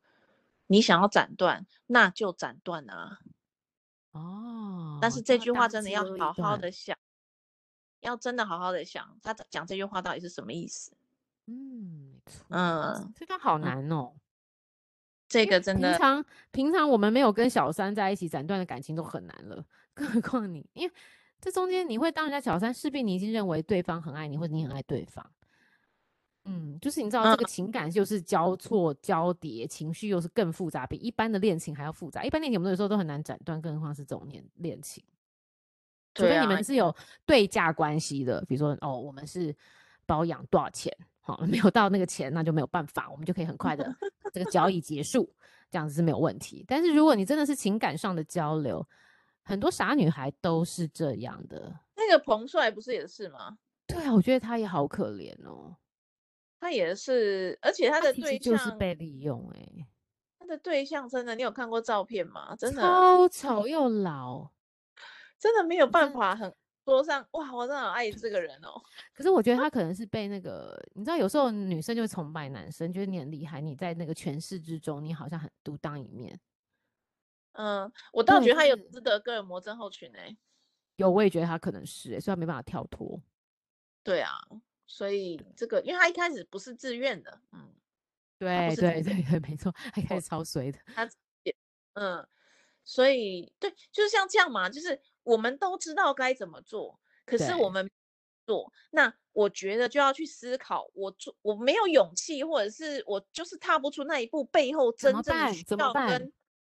[0.66, 3.18] 你想要斩断，那就斩断啊。
[4.12, 6.96] 哦，但是这句话真的要好好的想。
[8.00, 10.96] 要真的好好的想，他讲这句话到底是什么意思？
[11.48, 12.18] 嗯，
[12.48, 14.14] 嗯，这个好难哦。
[15.28, 20.94] 这个真的，平常平常我们没有跟小三在一起斩断的感情都很难了，更何况你，因为
[21.40, 25.24] 这中间你会当人家小三，势必你已经认为对方很爱你，或者你很爱对方。
[26.46, 32.22] 嗯，就是你知道这个情感就是交错交叠，情绪又是更复杂，比一般的恋情还要复杂。
[32.22, 35.02] 一般恋情我们有时候都很难斩断，更何况是这种恋恋情。
[36.14, 39.56] 除非你们是有对价关系的，比如说哦，我们是
[40.04, 43.96] 包养多少钱，好，没有到那个钱，那就没有办法，我们就可以很快的
[44.34, 45.32] 这个交易结束，
[45.70, 46.64] 这样子是没有问题。
[46.66, 48.84] 但是如果你真的是情感上的交流，
[49.44, 51.72] 很多傻女孩都是这样的。
[51.94, 53.56] 那个彭帅不是也是吗？
[53.86, 55.76] 对啊，我觉得他也好可怜哦，
[56.58, 59.86] 他也是，而且他的对象就是被利用哎、欸，
[60.40, 62.56] 他的对象真的，你有看过照片吗？
[62.56, 64.50] 真的超丑又老。
[65.38, 66.50] 真的没有办法很
[66.84, 68.80] 桌上，哇，我真的好爱这个人哦。
[69.14, 76.38] 可是我觉得他可能是被那个，你知道，有时候女生就会崇拜男生，觉得你很厉害，你在那个权势之中，你好像很独当一面。
[77.52, 80.36] 嗯，我倒觉得他有值得哥尔摩症候群诶、欸。
[80.96, 83.20] 有，我也觉得他可能是、欸，所以他没办法跳脱。
[84.02, 84.32] 对啊，
[84.86, 87.72] 所以这个，因为他一开始不是自愿的，嗯，
[88.38, 90.78] 对对对对，没错，他一开始超衰的。
[90.94, 91.08] 他
[91.44, 91.54] 也，
[91.94, 92.26] 嗯，
[92.84, 97.90] 所以对，就是像这样嘛，就是我们都知道该怎么做，可是我们
[98.46, 106.32] 做，那我觉得就要去思考，我做我没有勇气，或者是我就是踏不出那一步，背后真正的需要跟。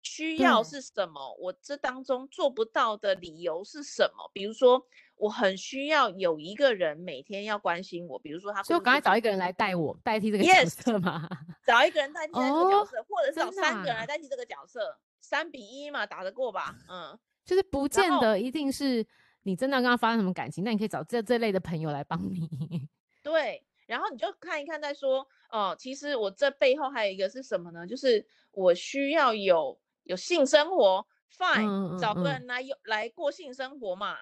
[0.07, 1.35] 需要是什么？
[1.40, 4.30] 我这当中做不到的理由是什么？
[4.35, 16.76] 比如说，我很需要有一个人每天要关心我，比如说他，所以我赶快找一个人来代我代替这个角色嘛？Yes, 找一个人代替这个角色，哦、或者是找三个人来代替这个角色，三比一嘛，打得过吧？
[16.87, 19.07] 嗯，就是不见得一定是
[19.42, 22.48] 你真的跟他发生什么感情，那你可以找这这类的朋友来帮你。
[23.22, 25.20] 对，然后你就看一看再说。
[25.50, 27.87] 哦、呃，其实我这背后还有一个是什么呢？
[27.87, 29.78] 就是我需要有。
[30.07, 34.14] 有性生活，fine，嗯嗯嗯，找个人来有来过性生活嘛？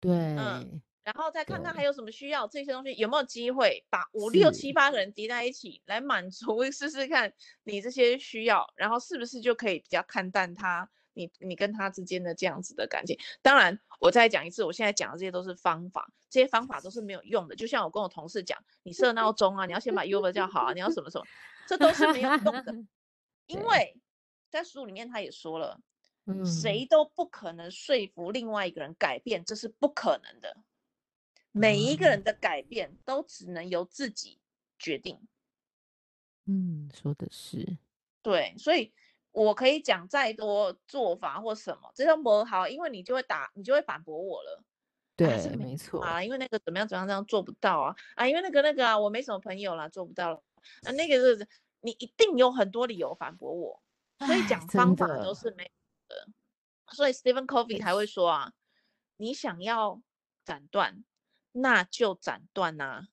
[0.00, 13.18] 对，嗯，然后再看看还有什么需要，这些东西有没有机会把五六七八个人叠在一起来满足， 试试看你这些需要，然后是不是就可以比较看淡他，你你跟他之间的这样子的感情。
[13.42, 17.56] 当然，我再讲一次，我现在讲的这些都是方法，这些方法都是没有用的。
[17.56, 21.26] 就像我跟我同事讲，你设闹钟啊，你要先把 Uber 叫好啊，你要什么什么，
[21.66, 22.74] 这都是没有用的，
[23.46, 23.98] 因为。
[24.52, 25.80] 在书里面，他也说了，
[26.26, 30.58] 嗯，谁都不可能说服另外一个人改变，这是不可能的。
[31.52, 34.38] 每一个人的改变都只能由自己
[34.78, 35.26] 决定。
[36.44, 37.78] 嗯，说的是
[38.20, 38.92] 对，所以
[39.32, 44.62] 我可以讲再多做法或什么，这都不好，因为你就会打，你就会反驳我了。
[45.16, 50.42] 对，啊、没错啊，因为那个怎么样怎么样这样做不到啊啊，因为那个那个啊，我没什么朋友啦，做不到了
[50.84, 51.48] 啊，那个是
[51.80, 53.82] 你一定有很多理由反驳我。
[54.18, 55.70] 所以讲方法都是没有
[56.08, 56.28] 的，
[56.92, 58.52] 所以 Stephen Covey 才会说啊，
[59.16, 60.00] 你想要
[60.44, 61.04] 斩断，
[61.50, 63.08] 那就斩断呐。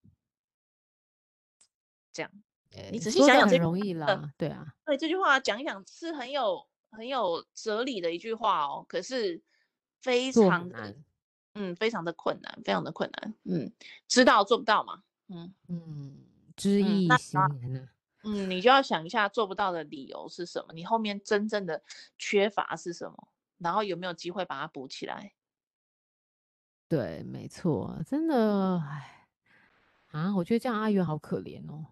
[2.12, 2.32] 这样，
[2.92, 4.74] 你仔细想想，这容易了，对啊。
[4.86, 9.42] 对这句话讲一讲是很有很有哲理的一句话哦，可是
[10.02, 10.96] 非常的，
[11.56, 13.72] 嗯，非常的困难，非常的困难，嗯，
[14.08, 16.18] 知道做不到嘛，嗯嗯，
[16.56, 17.90] 知易行难呢。
[18.24, 20.74] 嗯，你就要想一下做不到的理由是什么？
[20.74, 21.82] 你后面真正的
[22.18, 23.30] 缺乏是什么？
[23.58, 25.34] 然后有没有机会把它补起来？
[26.88, 29.28] 对，没错，真的，哎，
[30.08, 31.86] 啊，我觉得这样阿元好可怜哦。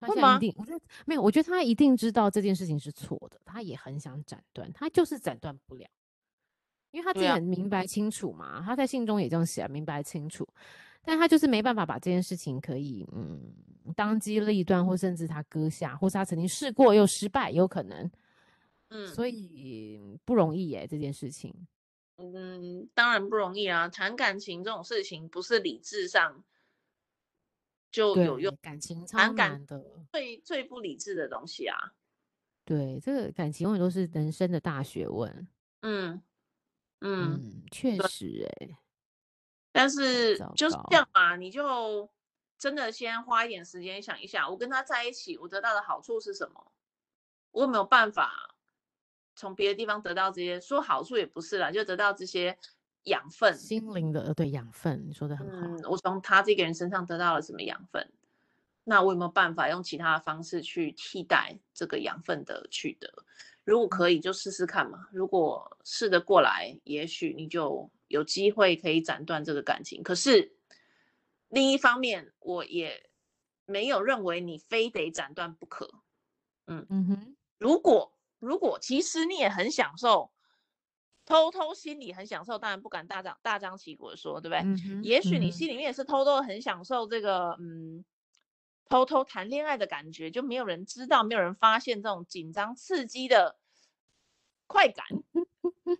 [0.00, 5.86] 他现在一定，我觉得没有，我觉得他一定知道这件事情是错的，他也很想斩断，他就是斩断不了，
[6.90, 10.46] 因为他自己很明白清楚嘛，啊、他在信中也这样写，明白清楚。
[11.02, 13.40] 但他就是没办法把这件事情可以，嗯，
[13.96, 18.10] 当机立断，或甚至他割下，或是他曾经试过又失败，有可能，
[18.90, 19.26] 嗯，所。
[19.26, 21.54] 以不容易耶，这件事情，
[22.16, 26.44] 嗯，当然不容易啊，谈感情这种事情不是理智上
[27.90, 31.76] 就有用，感情超难的，最最不理智的东西啊，
[32.64, 35.48] 对，这个感情永远都是人生的大学问，
[35.82, 36.22] 嗯
[37.00, 38.78] 嗯，确实哎。
[39.70, 42.10] 但是就是这样嘛，你就
[42.58, 46.72] 真的先花一点时间想一下，我跟他在一起，我得到的好处是什么？
[47.52, 48.56] 我有没有办法
[49.36, 50.60] 从别的地方得到这些？
[50.60, 52.58] 说好处也不是啦，就得到这些
[53.08, 55.66] 养分，心灵的，对，养分，你说的很好。
[55.66, 58.10] 嗯，我从他这个人身上得到了什么养分？
[58.84, 63.12] 那我有没有办法用其他的方式去替代这个养分的取得？
[63.64, 65.08] 如果可以，就试试看嘛。
[65.12, 67.90] 如果试得过来，也许你就。
[68.08, 70.50] 有机会可以斩断这个感情，可是
[71.50, 73.10] 另一方面，我也
[73.66, 75.92] 没有认为你非得斩断不可。
[76.68, 80.30] 嗯嗯哼，如果如果其实你也很享受，
[81.28, 84.60] 偷偷心里很享受，当然不敢大张大张旗鼓的说，对不对？
[84.60, 88.02] 嗯哼，也许你心里面也是偷偷很享受这个嗯，
[88.88, 93.58] 偷偷谈恋爱的感觉，就没有人知道，没有人发现这种紧张刺激的
[94.66, 95.04] 快感。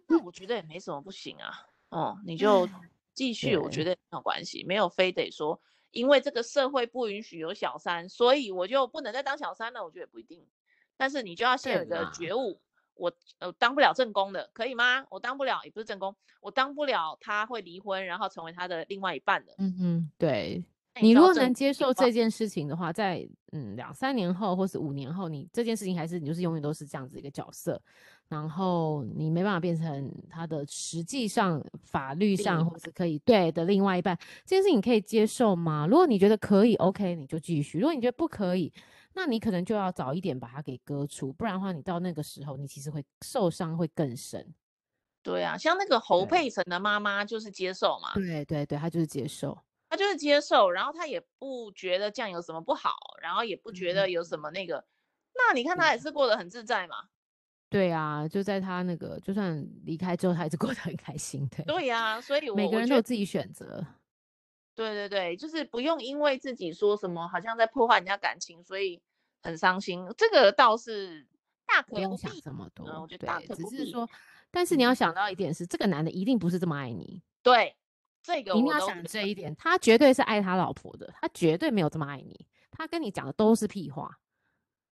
[0.06, 1.66] 那我觉得也没什么不行啊。
[1.90, 2.66] 哦，你就
[3.12, 5.60] 继续，我觉得没有关系，没有非得说，
[5.90, 9.84] 因为这个社会不允许有小三，所以我就不能再当小三了。
[9.84, 10.46] 我觉得也不一定，
[10.96, 12.62] 但是你就要先有一个觉悟，
[12.98, 15.04] 我呃当不了正宫的，可以吗？
[15.10, 19.54] 我当不了，也不是正宫，我当不了他会离婚，然后成为他的另外一半的。
[19.58, 20.62] 嗯嗯，对，
[21.00, 27.80] 你如果能接受这件事情的话，在嗯两三年后或是五年后，你这件事情还是你就是永远都是这样子一个角色，
[28.28, 35.86] 然后你没办法变成他的实际上法律上或是可以对的另外一半，这件事情你可以接受吗？
[35.88, 38.72] 如果你觉得可以，OK，你就继续；如果你觉得不可以，
[39.18, 44.54] 那你可能就要早一点把它给割除，不然的话，你到那个时候你其实会受伤会更深。
[45.24, 49.58] 对啊，像那个侯佩岑的妈妈就是接受嘛，对对对，她就是接受。
[49.90, 54.84] 她就是接受，然后她也不觉得这样有什么不好，然后也不觉得有什么那个，嗯、
[55.34, 57.08] 那你看她也是过得很自在嘛。
[57.68, 61.64] 对啊，就在她那个就算离开之后，她还是过得很开心的。
[61.64, 63.84] 对呀、啊，所以我每个人都有自己选择。
[64.74, 69.02] 对对对，就是不用因为自己说什么好像在破坏人家感情，所以
[69.42, 70.06] 很伤心。
[70.16, 71.26] 这个倒是
[71.66, 72.86] 大可不，不用想这么多。
[72.88, 73.76] 嗯、我觉得大可不必。
[73.76, 74.08] 只是说，
[74.50, 77.22] 但是你要想到一点是，这个男的一定不是这么爱你。
[77.42, 77.76] 对。
[78.20, 82.46] 这个一定要想这一点，他绝对是爱他老婆的，他绝对没有这么爱你。
[82.70, 84.18] 他跟你讲的都是屁话。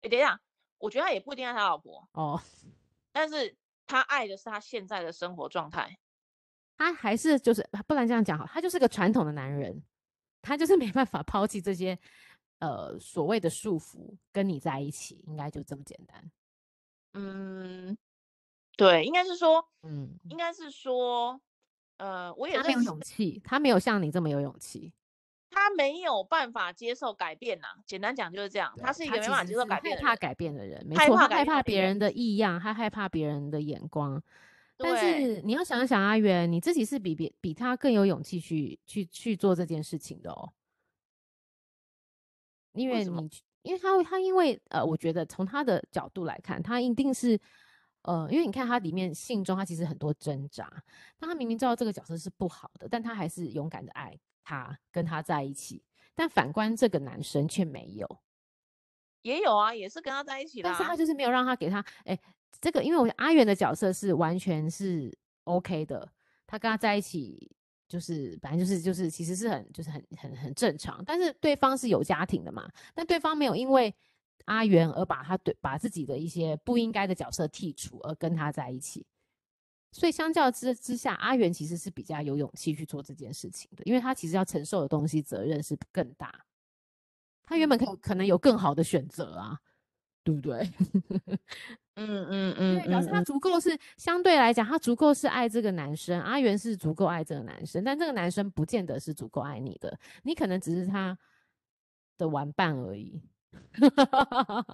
[0.01, 0.41] 哎，等一下，
[0.79, 2.41] 我觉得他也不一定爱他老婆哦，
[3.13, 3.55] 但是
[3.87, 5.99] 他爱的是他现在的生活状态。
[6.79, 9.83] 他还是就是，不然这样讲好，他就是个传统的男人，
[10.41, 11.99] 他就是没办法抛弃这些
[12.59, 16.31] 呃所谓的束缚，跟你在一起，应该就这么简单。
[17.15, 17.97] 嗯，
[18.77, 21.41] 对，应该是说，嗯，应该是说。
[21.99, 24.93] 呃，我也他没有勇气，他没有像你这么有勇气，
[25.49, 27.81] 他没有办法接受改变呐、啊。
[27.87, 34.23] 简单讲就是这样，他是一个没办法接受改变、害怕改变的人，没错，他害怕别人的异样，他害怕别人的眼光。
[34.77, 40.53] 但是你要想一想，阿元，你自己是比别比他更有勇气去去去做这件事情的哦。
[42.77, 43.31] 因为你，
[43.63, 47.41] 因为他他因为呃，我觉得从他的角度来看，他一定是。
[48.03, 50.73] 呃，因为你看他里面信中，他其实很多挣扎。
[51.19, 55.83] 但他明明知道这个角色是不好的，但他还是勇敢的爱他，跟他在一起。
[56.15, 58.09] 但反观这个男生却没有，
[59.23, 60.73] 也有啊，也是跟他在一起的、啊。
[60.73, 62.17] 但是他就是没有让他给他，哎，
[62.61, 65.13] 这个因为我阿元的角色是完全是
[65.43, 66.09] OK 的，
[66.47, 67.56] 他跟他在一起
[67.89, 71.03] 就是反正就是就是其实是很就是很很很正常。
[71.05, 73.95] 但是对方是有家庭的嘛，但对方没有因为。
[74.45, 79.05] 阿元而把他对把自己的一些不应该的角色剔除，而跟他在一起，
[79.91, 86.47] 所以相较之之下，阿元其实是比较有勇气去做这件事情的，因为他其实要承受的东西责任是更大。
[87.43, 89.59] 他原本可可能有更好的选择啊，
[90.23, 90.71] 对不对？
[91.97, 93.41] 嗯嗯嗯，对，表示他足。
[93.41, 101.17] 够是相对来讲，他足够是爱这个男生，阿元是足够爱这个男生，但这个男生不见得是足够爱你的，你可能只是他
[102.19, 103.23] 的玩伴而已。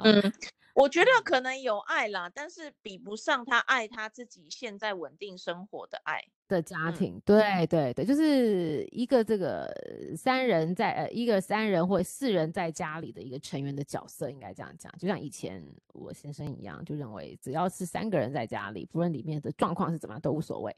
[0.03, 0.33] 嗯，
[0.75, 7.17] 我觉得可能有爱啦，但是比不上他爱他自己现在稳定生活的爱的家庭。
[7.17, 9.73] 嗯、对对对，就是一个这个
[10.17, 14.93] 三人在呃一个三人或四人在家里的一个成员的角色，应该这样讲。
[14.99, 20.77] 就像以前我先生一样，就认为只要是三个人在家里，不论里面的状况是怎么样都无所谓。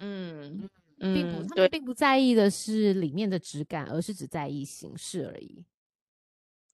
[0.00, 5.64] 嗯嗯，并不他们并不在意的是里面的质感，而是只在意形式而已。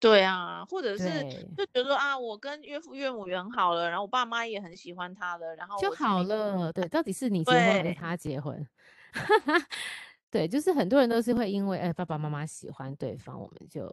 [0.01, 1.09] 对啊，或者是
[1.57, 6.73] 就觉得说啊，我跟岳父岳母也很好了，然后我爸妈也很喜欢他了，然后就好了。
[6.73, 8.65] 对，到底是你结婚还是他结婚？
[10.31, 13.93] 对，就是很多人都是会因为哎爸爸妈妈喜欢对方，我们就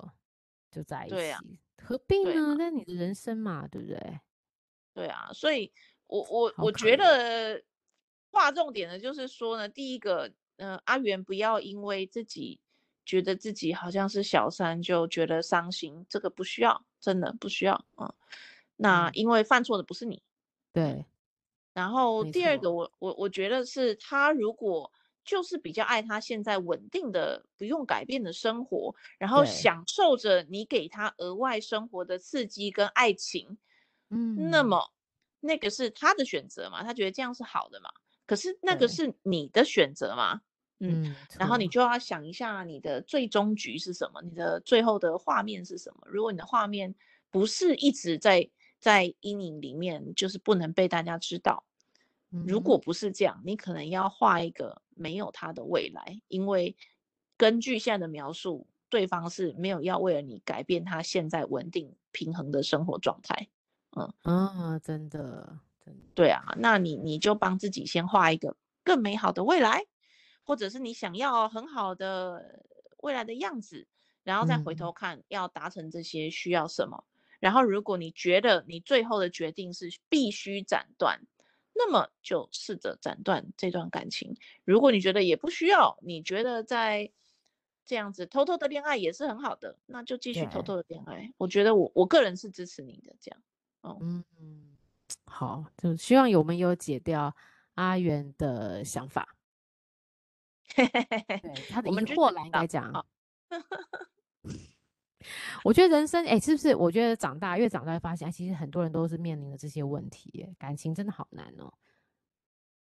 [0.70, 1.16] 就在一起。
[1.82, 2.56] 何必呢？
[2.56, 4.20] 那、啊、你的人生嘛，对不对？
[4.94, 5.74] 对啊，所以
[6.06, 7.64] 我我我觉得
[8.30, 12.60] 划重点的就是说呢，第一个，嗯、呃，阿元不要因为自己。
[13.06, 18.14] 觉得自己好像是小三，就觉得伤心，这个不需要，真的不需要啊。
[18.76, 20.22] 那因为犯错的不是你，
[20.74, 21.06] 对。
[21.74, 24.92] 然后第二个，我我我觉得是他如果
[25.24, 33.58] 就是比较爱他现在稳定的不用改变的生活，然后享受着你给他额外生活的刺激跟爱情，
[34.10, 34.92] 嗯，那么
[35.42, 37.90] 那个是他的选择嘛，他觉得这样是好的嘛。
[38.26, 40.42] 可是那个是你的选择嘛。
[40.80, 46.08] 嗯，然后你就要想一下你的最终局是什么，你的最后的画面是什么。
[46.08, 46.94] 如果你的画面
[47.32, 51.66] 不是一直在在阴影里面，就是不能被大家知道。
[52.30, 56.76] 如果不是这样，你可能要画一个没有他的未来，因为
[57.38, 63.48] 根据现在的描述，对方是没有要为了你改变他现在稳定平衡的生活状态。
[63.96, 69.86] 嗯啊，真的，真的，对啊，那你你就帮自己先画一个更美好的未来。
[70.46, 72.64] 或者是你想要很好的
[73.00, 73.86] 未来的样子，
[74.24, 77.04] 然后再回头看要达成这些需要什么。
[77.08, 77.12] 嗯。
[77.42, 81.20] 然后如果你觉得你最后的决定是必须斩断，
[81.74, 84.38] 那么就试着斩断这段感情。
[84.64, 87.12] 如果你觉得也不需要，你觉得在
[87.86, 91.32] 这样子偷偷的恋爱也是很好的，那就继续偷偷的恋爱。
[91.38, 93.42] 我觉得我我个人是支持你的这样。
[93.82, 94.78] 哦、嗯嗯，
[95.26, 97.36] 好，就希望有没有解掉
[97.76, 99.35] 阿元的想法。
[100.76, 100.88] 对
[101.70, 103.06] 他的疑惑来应该讲。
[105.64, 106.76] 我觉得人生，哎、欸，是不是？
[106.76, 110.48] 我觉得长大越长大，会发现，其实很多人都是面临的这些问题。
[110.60, 111.74] 感情真的好难哦。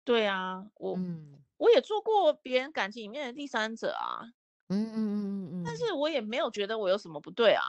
[0.04, 4.32] 对啊，我、嗯、我也做过别人感情里面的第三者啊。
[4.68, 5.62] 嗯嗯嗯嗯嗯。
[5.64, 7.62] 但是我也没有觉得我有什么不对啊。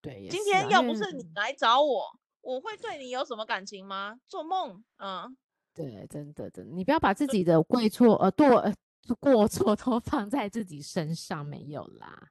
[0.00, 4.18] 对，今天要不是你来找我，我会对你有什么感情吗？
[4.26, 4.82] 做梦。
[4.96, 5.36] 嗯，
[5.72, 8.74] 对，真的真的，你不要把自己的过错呃过呃
[9.18, 12.30] 过错都放在自己身上，没有啦。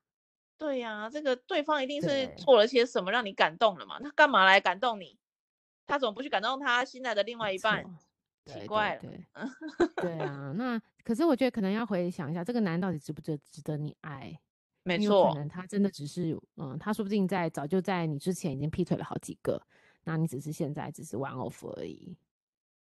[0.58, 4.00] 对呀、啊，这个对方一定是做了些什么让你感动了嘛？
[4.00, 5.18] 他干嘛来感动你？
[5.86, 7.84] 他怎么不去感动他现在的另外一半？
[8.46, 9.02] 奇怪了。
[9.02, 9.28] 对，对，
[9.96, 14.40] 对，对啊，那可是我觉得可能要回想一下，这个男人到底值不值值得你爱？
[14.84, 19.62] 没错，可能他真的只是嗯，他说不定在早就在你之前已经劈腿了好几个，
[20.04, 22.18] 那你只是现在只是 one off 而已。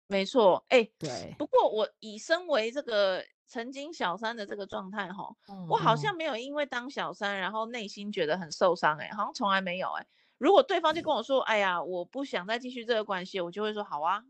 [0.07, 1.35] 没错，哎、欸，对。
[1.39, 3.25] 不过我以身为这个。
[3.49, 5.29] 曾经小三的这个状态哈，
[5.69, 10.09] 我好像没有因为当小三，然后内心觉得很受伤哎、欸，好像从来没有哎、欸。
[10.39, 14.25] 如果对方就跟我说，哎呀，我不想再继续这个关系，我就会说好啊。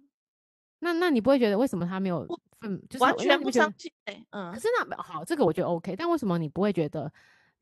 [0.80, 2.26] 那那你不会觉得为什么他没有
[2.58, 4.26] 分，就是完全不相信哎？
[4.30, 7.08] 嗯，可是那好，这个我觉得 OK，但为什么你不会觉得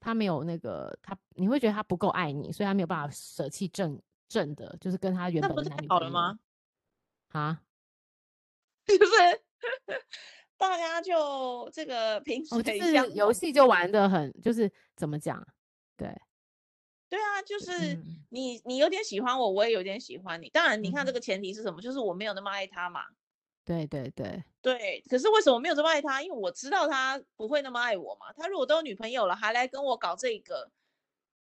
[0.01, 6.39] 他没有那个他，你会觉得他不够爱你，所以他没有办法舍弃正正的，就是跟他原本的男女朋友好了吗？
[7.33, 7.61] 啊，
[8.91, 10.03] 是不是？
[10.57, 15.43] 大家就这个平时就是游戏就玩的很，就是怎么讲？
[15.97, 16.09] 对，
[17.09, 20.51] 对啊，就是你、嗯、你有点喜欢我，我也有点喜欢你。
[20.51, 21.81] 当然，你看这个前提是什么？
[21.81, 23.03] 嗯、就是我没有那么爱他嘛。
[23.65, 25.03] 对对对对。
[25.09, 26.23] 可是为什么没有这么爱他？
[26.23, 28.33] 因为我知道他不会那么爱我嘛。
[28.37, 30.71] 他如果都有女朋友了，还来跟我搞这个。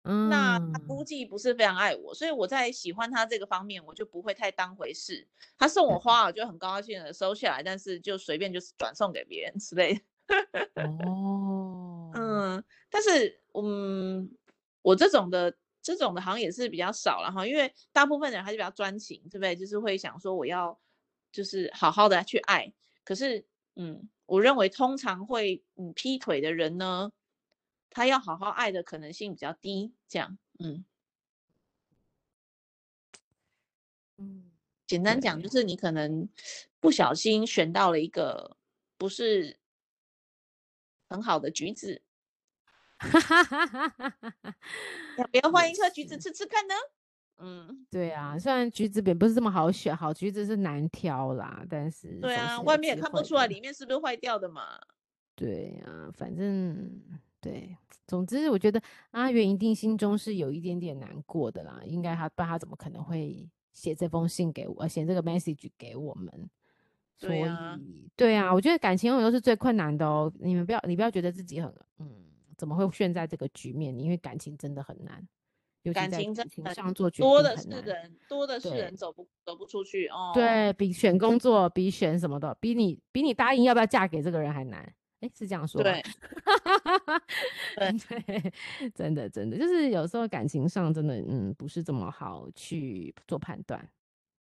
[0.07, 5.27] 嗯，那他估计不是非常爱我，所以我在喜欢他这个方面，我就不会太当回事。
[5.57, 10.01] 他送我花， 我就很高兴的收下来，但是就随便就是转送给别人之类的。
[10.75, 14.29] 哦，嗯，但是嗯，
[14.83, 19.55] 我这种的这种的好像也是比较少了哈，因为大部分人还是比较专情，对不对？
[19.55, 20.79] 就是会想说我要
[21.31, 22.71] 就是好好的去爱。
[23.03, 23.45] 可是
[23.75, 27.11] 嗯，我认为通常会嗯劈腿的人呢。
[27.95, 30.83] 他要好好爱的可能性比较低，这样，嗯，
[34.17, 34.51] 嗯，
[34.85, 36.27] 简单讲就是你可能
[36.81, 38.57] 不小心选到了一个
[38.97, 39.57] 不是
[41.07, 42.01] 很好的橘子，
[45.17, 46.75] 要不要 换一颗橘子吃吃看呢？
[47.37, 54.81] 嗯，对啊，虽然橘子饼不是这么好选，好橘子是难挑啦，但是对啊，外面也看不出来里面是不是坏掉的嘛。
[55.33, 57.01] 对啊，反正。
[57.45, 57.77] 对，
[58.07, 58.81] 总之我觉得
[59.11, 61.79] 阿元一定心中是有一点点难过的啦。
[61.85, 66.49] 应该他不然他怎么可能会写这封信给我，写这个 message 给我们？
[67.19, 70.31] 对啊，所以对啊，我觉得感情永远都是最困难的哦。
[70.39, 72.09] 你们不要，你不要觉得自己很嗯，
[72.57, 73.95] 怎么会陷在这个局面？
[73.97, 75.25] 因为感情真的很难，
[75.93, 80.31] 感情真的上做决定多的是人，多的是人走不走不出去哦。
[80.33, 84.93] 对，比选工作，比选什么的，比你比你答应要不要嫁给这个人还难。
[85.21, 85.81] 哎，是这样说。
[85.83, 86.03] 对，
[87.77, 88.53] 对，
[88.93, 93.89] 真的，真的，就是有时候感情上真的，嗯，不是这么好去做判断。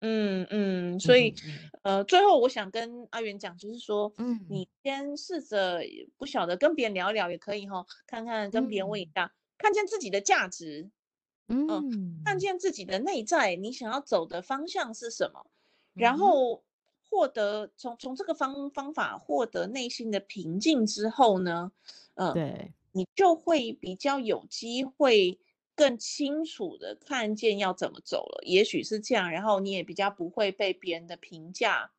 [0.01, 1.35] 嗯嗯，所以，
[1.83, 5.81] 嗯、呃，最后我想跟阿元讲，就是说，嗯，你先试着
[6.17, 10.91] 不晓得跟别人聊一聊也可以哈，看看跟别人问一下，嗯、看见自己的价值，
[11.49, 11.83] 嗯、呃，
[12.25, 15.47] 看见自己的内在，你想要走的方向是什么，
[15.95, 16.63] 然后。
[17.09, 21.73] 获得从从这个方方法获得内心的平静之后呢，
[22.15, 25.39] 嗯、呃，对，你就会比较有机会
[25.75, 28.43] 更清楚的看见要怎么走了。
[28.47, 31.93] 也许是这样，然后你也比较不会被别人的评价，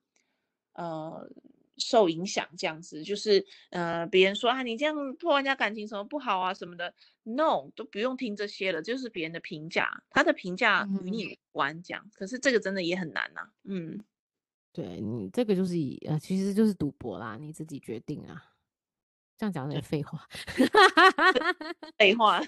[0.74, 1.30] 呃，
[1.78, 2.48] 受影响。
[2.58, 6.94] 这样子就是，呃，别人说啊，你这样破人家感情什么不好啊什么的
[7.24, 11.82] ，no，都不用听这些了，就是别人的评价，他的评价与你无关。
[11.84, 14.04] 这样，嗯、可是这个真的也很难呐、啊，嗯。
[14.78, 18.44] 对你这个就是以呃，其实就是赌博啦，你自己决定啊。
[19.36, 20.28] 这样讲有点废话，
[21.98, 22.40] 废话，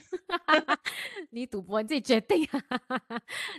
[1.32, 2.61] 你赌博你自己决定啊。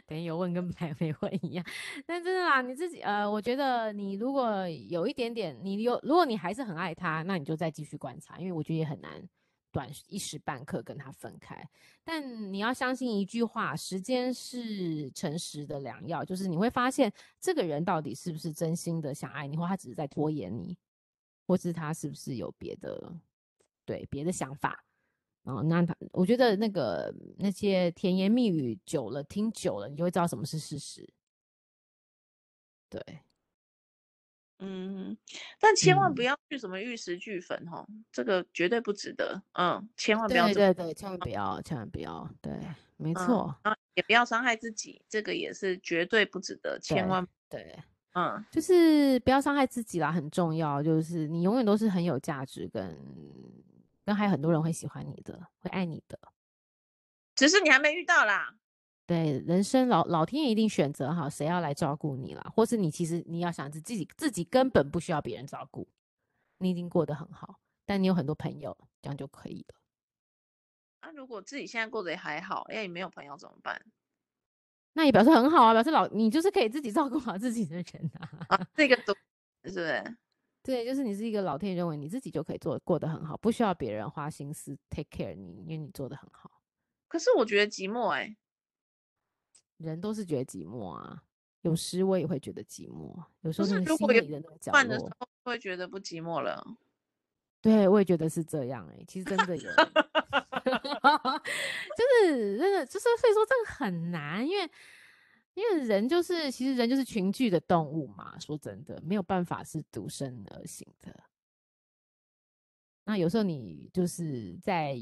[0.07, 1.65] 等于有问跟没没问一样。
[2.07, 9.29] 但真的啦，你自己呃，我觉得你如果有一点点，你有如果你还是很爱他，那你就再继续观察，因为我觉得也很难。
[9.73, 11.65] 短一时半刻跟他分开，
[12.03, 16.25] 但你要相信一句话：时间是诚实的良药。
[16.25, 20.77] 就是你会发现，这个人到底是不是真心的想爱你，或他只是在拖延你，
[21.47, 23.15] 或是他是不是有别的
[23.85, 24.85] 对别的想法。
[25.45, 31.09] 哦，那他我觉得那个那些甜言蜜语久了，听久了，你就会知道什么是事实。
[32.89, 33.01] 对，
[34.63, 35.17] 嗯，
[35.59, 39.43] 但千万不要去什么玉石俱焚哦、嗯，这个绝对不值得。
[39.55, 42.53] 嗯，千万不要，对对对，千万不要，千万不要，对，
[42.97, 47.83] 没错，嗯、也不要伤害自己，这个也是绝对不值得，千万对，对，
[48.15, 52.95] 嗯，就是不要伤害自己啦，很重要，就是你永远都是很有价值，跟
[54.05, 56.19] 跟还有很多人会喜欢你的，会爱你的，
[57.35, 58.57] 只是你还没遇到啦。
[59.11, 65.89] 对，人生老老天爷一定选择好谁要来照顾你了，或是你其实你要想着自己自己根本不需要别人照顾，
[66.59, 69.75] 你已经过得很好，但你有很多朋友，这样就可以了。
[71.03, 73.85] 那、啊、如果自己现在过得也还好，哎，你没有朋友怎么办？
[74.93, 78.47] 那也表示很好啊，表示老你就是可以自己照顾好自己的人啊。
[78.57, 79.21] 啊这个都是
[79.65, 80.17] 不是？
[80.63, 86.63] 对，就是你是一个老天爷认为你自己就可以做过得很好，不需要别人花心思 take care 你，因为你做得很好。
[87.09, 88.37] 可是我觉得寂寞哎、欸。
[89.81, 91.23] 人都是觉得寂寞啊，
[91.63, 93.19] 有时我也会觉得寂寞。
[93.41, 94.23] 有时候是如果有
[94.71, 96.63] 换的时候，会觉得不寂寞了。
[97.63, 99.05] 对，我也觉得是这样哎、欸。
[99.07, 99.63] 其实真的有，
[101.97, 104.71] 就是真的就是，所以说这个很难，因为
[105.55, 108.39] 因为人就是其实人就是群居的动物嘛。
[108.39, 111.25] 说真的，没有办法是独身而行的。
[113.05, 114.95] 那有时候你就是在。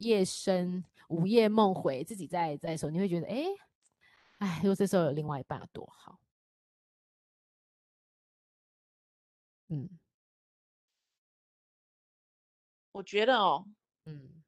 [0.00, 3.44] 夜深，午夜梦回，自己在在的时候，你会觉得，哎，
[4.38, 6.20] 哎，如果这时候有另外一半有多好。
[9.68, 9.88] 嗯，
[12.92, 13.66] 我觉得哦，
[14.04, 14.42] 嗯，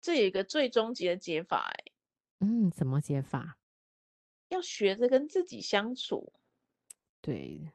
[0.00, 1.92] 这有一个最终极的解法，哎，
[2.38, 3.58] 嗯，怎么解法？
[4.48, 6.32] 要学着跟自己相处。
[7.20, 7.72] 对。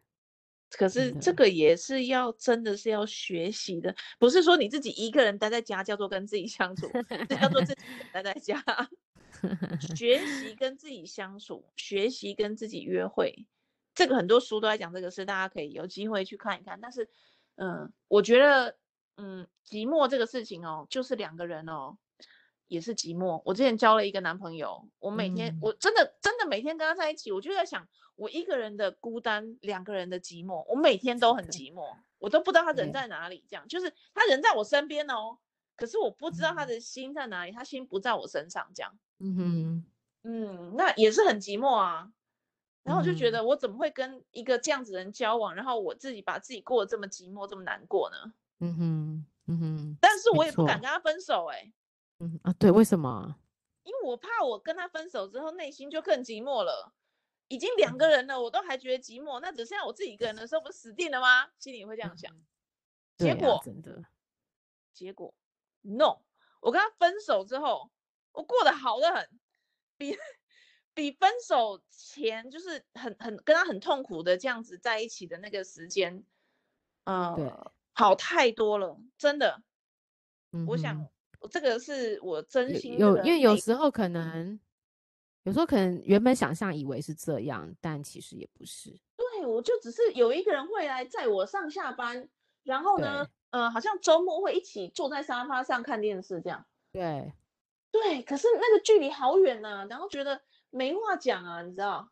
[0.78, 6.90] 可是这个也是要真的是要学习的，不是说你自己一个人待在家叫做跟自己相处，
[7.28, 8.64] 这叫做自己待在家。
[9.96, 13.48] 学习跟自己相处，学习跟自己约会，
[13.94, 16.80] 这个很多书都在讲这个事，大家可以有机会去看一看。
[16.82, 17.08] 但是，
[17.56, 18.78] 嗯，我觉得，
[19.18, 21.98] 嗯，寂寞这个事情哦，就是两个人哦。
[22.68, 23.44] 也是寂寞。
[23.46, 33.44] 我之前交了一个男朋友，我每天、嗯、我真的真的每天跟他在一起，我就在想，我一个人的孤单，两个人的寂寞，我每天都很寂寞，我都不知道他人在哪里。
[33.48, 35.38] 这样就是他人在我身边哦，
[35.76, 38.70] 可是我不知道他的心在哪里，他心不在我身上。
[38.74, 39.86] 这样，嗯哼，
[40.24, 42.12] 嗯，那也是很寂寞啊。
[42.84, 48.34] 然后我就觉得，我怎么会跟一个这样子的人交往，然后我自己把自己过得这么寂寞，这么难过呢？
[48.60, 49.98] 嗯哼，嗯哼。
[50.00, 51.74] 但是我也不敢跟他分手、欸，哎。
[52.20, 53.36] 嗯啊，对，为什么？
[53.84, 56.94] 因为我怕我跟他分手之后，内心就更寂寞了。
[57.48, 61.48] 已经两个人了，我都还觉得寂寞，那只剩下我自己一个人的时候，不是死定了吗？
[61.60, 62.36] 心里会这样想。
[63.18, 64.04] 结果真的，
[64.94, 65.34] 结果
[65.82, 66.20] no，
[66.60, 67.92] 我跟他分手之后，
[68.32, 69.30] 我过得好的很，
[69.98, 70.18] 比
[70.94, 76.24] 比分手前就是很很跟他很痛苦的这样子在一起的那个时间，
[77.04, 79.62] 嗯、呃，好太多了，真的。
[80.52, 81.08] 嗯、我想。
[81.52, 84.60] 这个是我真心有，因为有时候可能，
[85.46, 88.90] 有时候可能原本想象以为是这样，但其实也不是。
[89.16, 92.28] 对，我就只是有一个人会来载我上下班，
[92.64, 96.66] 然后呢，呃，好像周末会一起坐在沙发上看电视这样。
[96.92, 97.32] 对，
[97.92, 100.42] 对，可是那个距离好远呐、啊，然后觉得
[100.72, 102.10] 没话讲啊，你知道？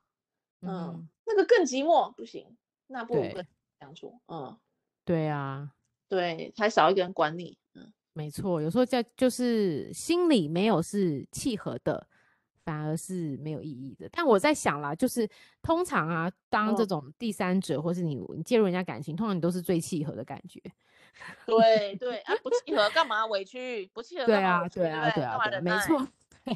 [0.62, 2.56] 嗯，嗯那个更寂寞，不行，
[2.86, 3.46] 那不如跟
[3.80, 4.20] 相处。
[4.28, 4.56] 嗯，
[5.04, 5.72] 对啊，
[6.08, 7.58] 对，还少一个人管你。
[7.74, 12.08] 嗯没错，有时候在就是心里没有是契合的，
[12.64, 14.08] 反而是没有意义的。
[14.12, 15.30] 但我在想啦，就是
[15.62, 20.62] 通常啊，当这种第三者、哦、或是你你介入人家感情，通常你都是最契合的感觉。
[21.46, 23.90] 对对啊，不契合干 嘛委屈？
[23.94, 26.08] 不契合对啊对啊对啊，没错。
[26.44, 26.54] 对，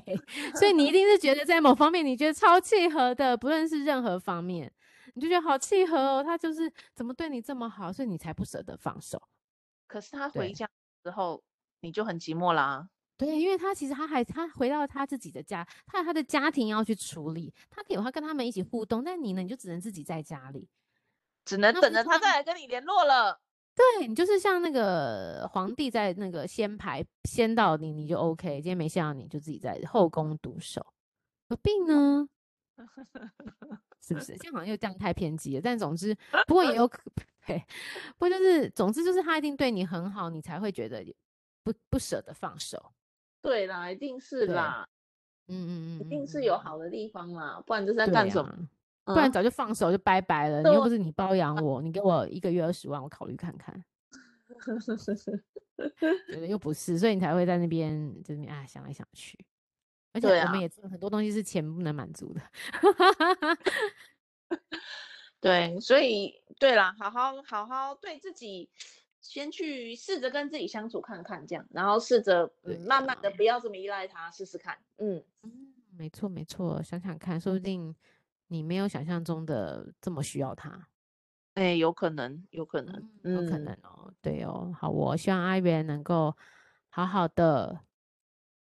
[0.55, 4.71] 所以你一定是觉得在某方面你觉得超契合的，不论是任何方面，
[5.13, 6.23] 你就觉得好契合哦。
[6.23, 9.21] 他就是怎么对你这么好，所以你才不舍得放手。
[9.87, 10.67] 可是他回家
[11.03, 11.43] 之后。
[11.81, 20.69] 你就很寂寞啦、啊，对，因为他其实他还他回到他自己的家，他有他的家庭要去处理，他可以他跟他们一起互动，但你呢，你就只能自己在家里，
[21.43, 23.41] 只能等着他再来跟你联络了。
[23.73, 30.85] 对，你就是像那个皇帝在那个仙牌仙到你，你就 OK，今天没仙到你就自己在后宫独守，
[31.49, 32.29] 何必呢？
[33.99, 34.37] 是不是？
[34.37, 36.15] 这样好像又这样太偏激了，但总之，
[36.45, 37.01] 不过也有可，
[37.47, 37.65] 对，
[38.19, 41.03] 不过就是总之就是他一定对你很好，你才会觉得。
[41.63, 42.93] 不不舍得放手，
[43.47, 44.85] 对啦，一定是啦，
[45.47, 48.49] 嗯嗯嗯，一定是有好的地方啦，不然这是在干什么？
[49.05, 49.13] 啊？
[49.13, 50.61] 不然早就放手就拜拜了。
[50.61, 53.81] 嗯、你又不是你包养我，你给我一个月二十万，我考虑看看。
[56.27, 59.39] 觉得又不是，所以你才会在那边就是啊想来想去。
[60.11, 62.41] 而且我们也知道很多东西是钱不能满足的。
[65.39, 68.69] 对，所以对啦，好好好好对自己，
[69.21, 74.77] 先去试着跟自己相处看看，这样，然后试着、嗯、慢慢的不要这么依赖他，试试看。
[74.97, 77.95] 嗯嗯，没错没错，想想看，说不定
[78.47, 80.87] 你没有想象中的这么需要他。
[81.55, 84.13] 哎、欸，有可能，有可能，嗯、有可能哦。
[84.21, 86.35] 对哦，好，我希望阿元能够
[86.89, 87.79] 好好的，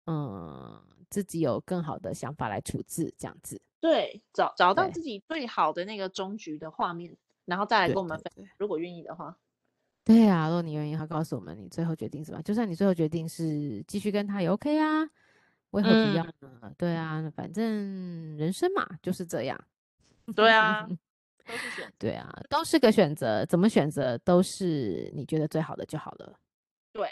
[0.05, 3.61] 嗯，自己有更好的想法来处置这样子。
[3.81, 8.45] 对，找找到自己最好的那个终局的画面，然后再来跟我们分享。
[8.57, 9.37] 如果愿意的话，
[10.05, 12.39] 对啊，如果你愿意，他告诉我们你最后决定什么？
[12.43, 15.01] 就算你最后决定是继续跟他也 OK 啊，
[15.71, 16.31] 为何不要呢？
[16.61, 17.65] 嗯、对啊，反正
[18.37, 19.59] 人生嘛就是这样。
[20.35, 20.87] 对啊，
[21.43, 26.33] 都是选， 对啊，都是个选择，怎么选择都是你觉得最好的就好了。
[26.93, 27.09] 对，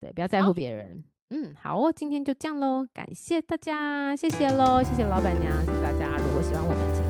[0.00, 1.04] 对，不要在乎别人。
[1.30, 6.16] 嗯，好哦，今天就这样喽，感谢大家，谢谢喽，谢谢老板娘，谢谢大家。
[6.18, 7.03] 如果喜欢我们，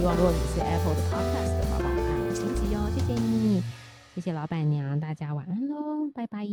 [0.00, 3.62] 希望如果你是 Apple 的 Podcast 的话，帮我们按五星级哦，谢谢你，
[4.14, 6.46] 谢谢老板娘，大家晚安喽，拜拜，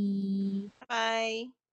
[0.79, 1.66] 拜拜。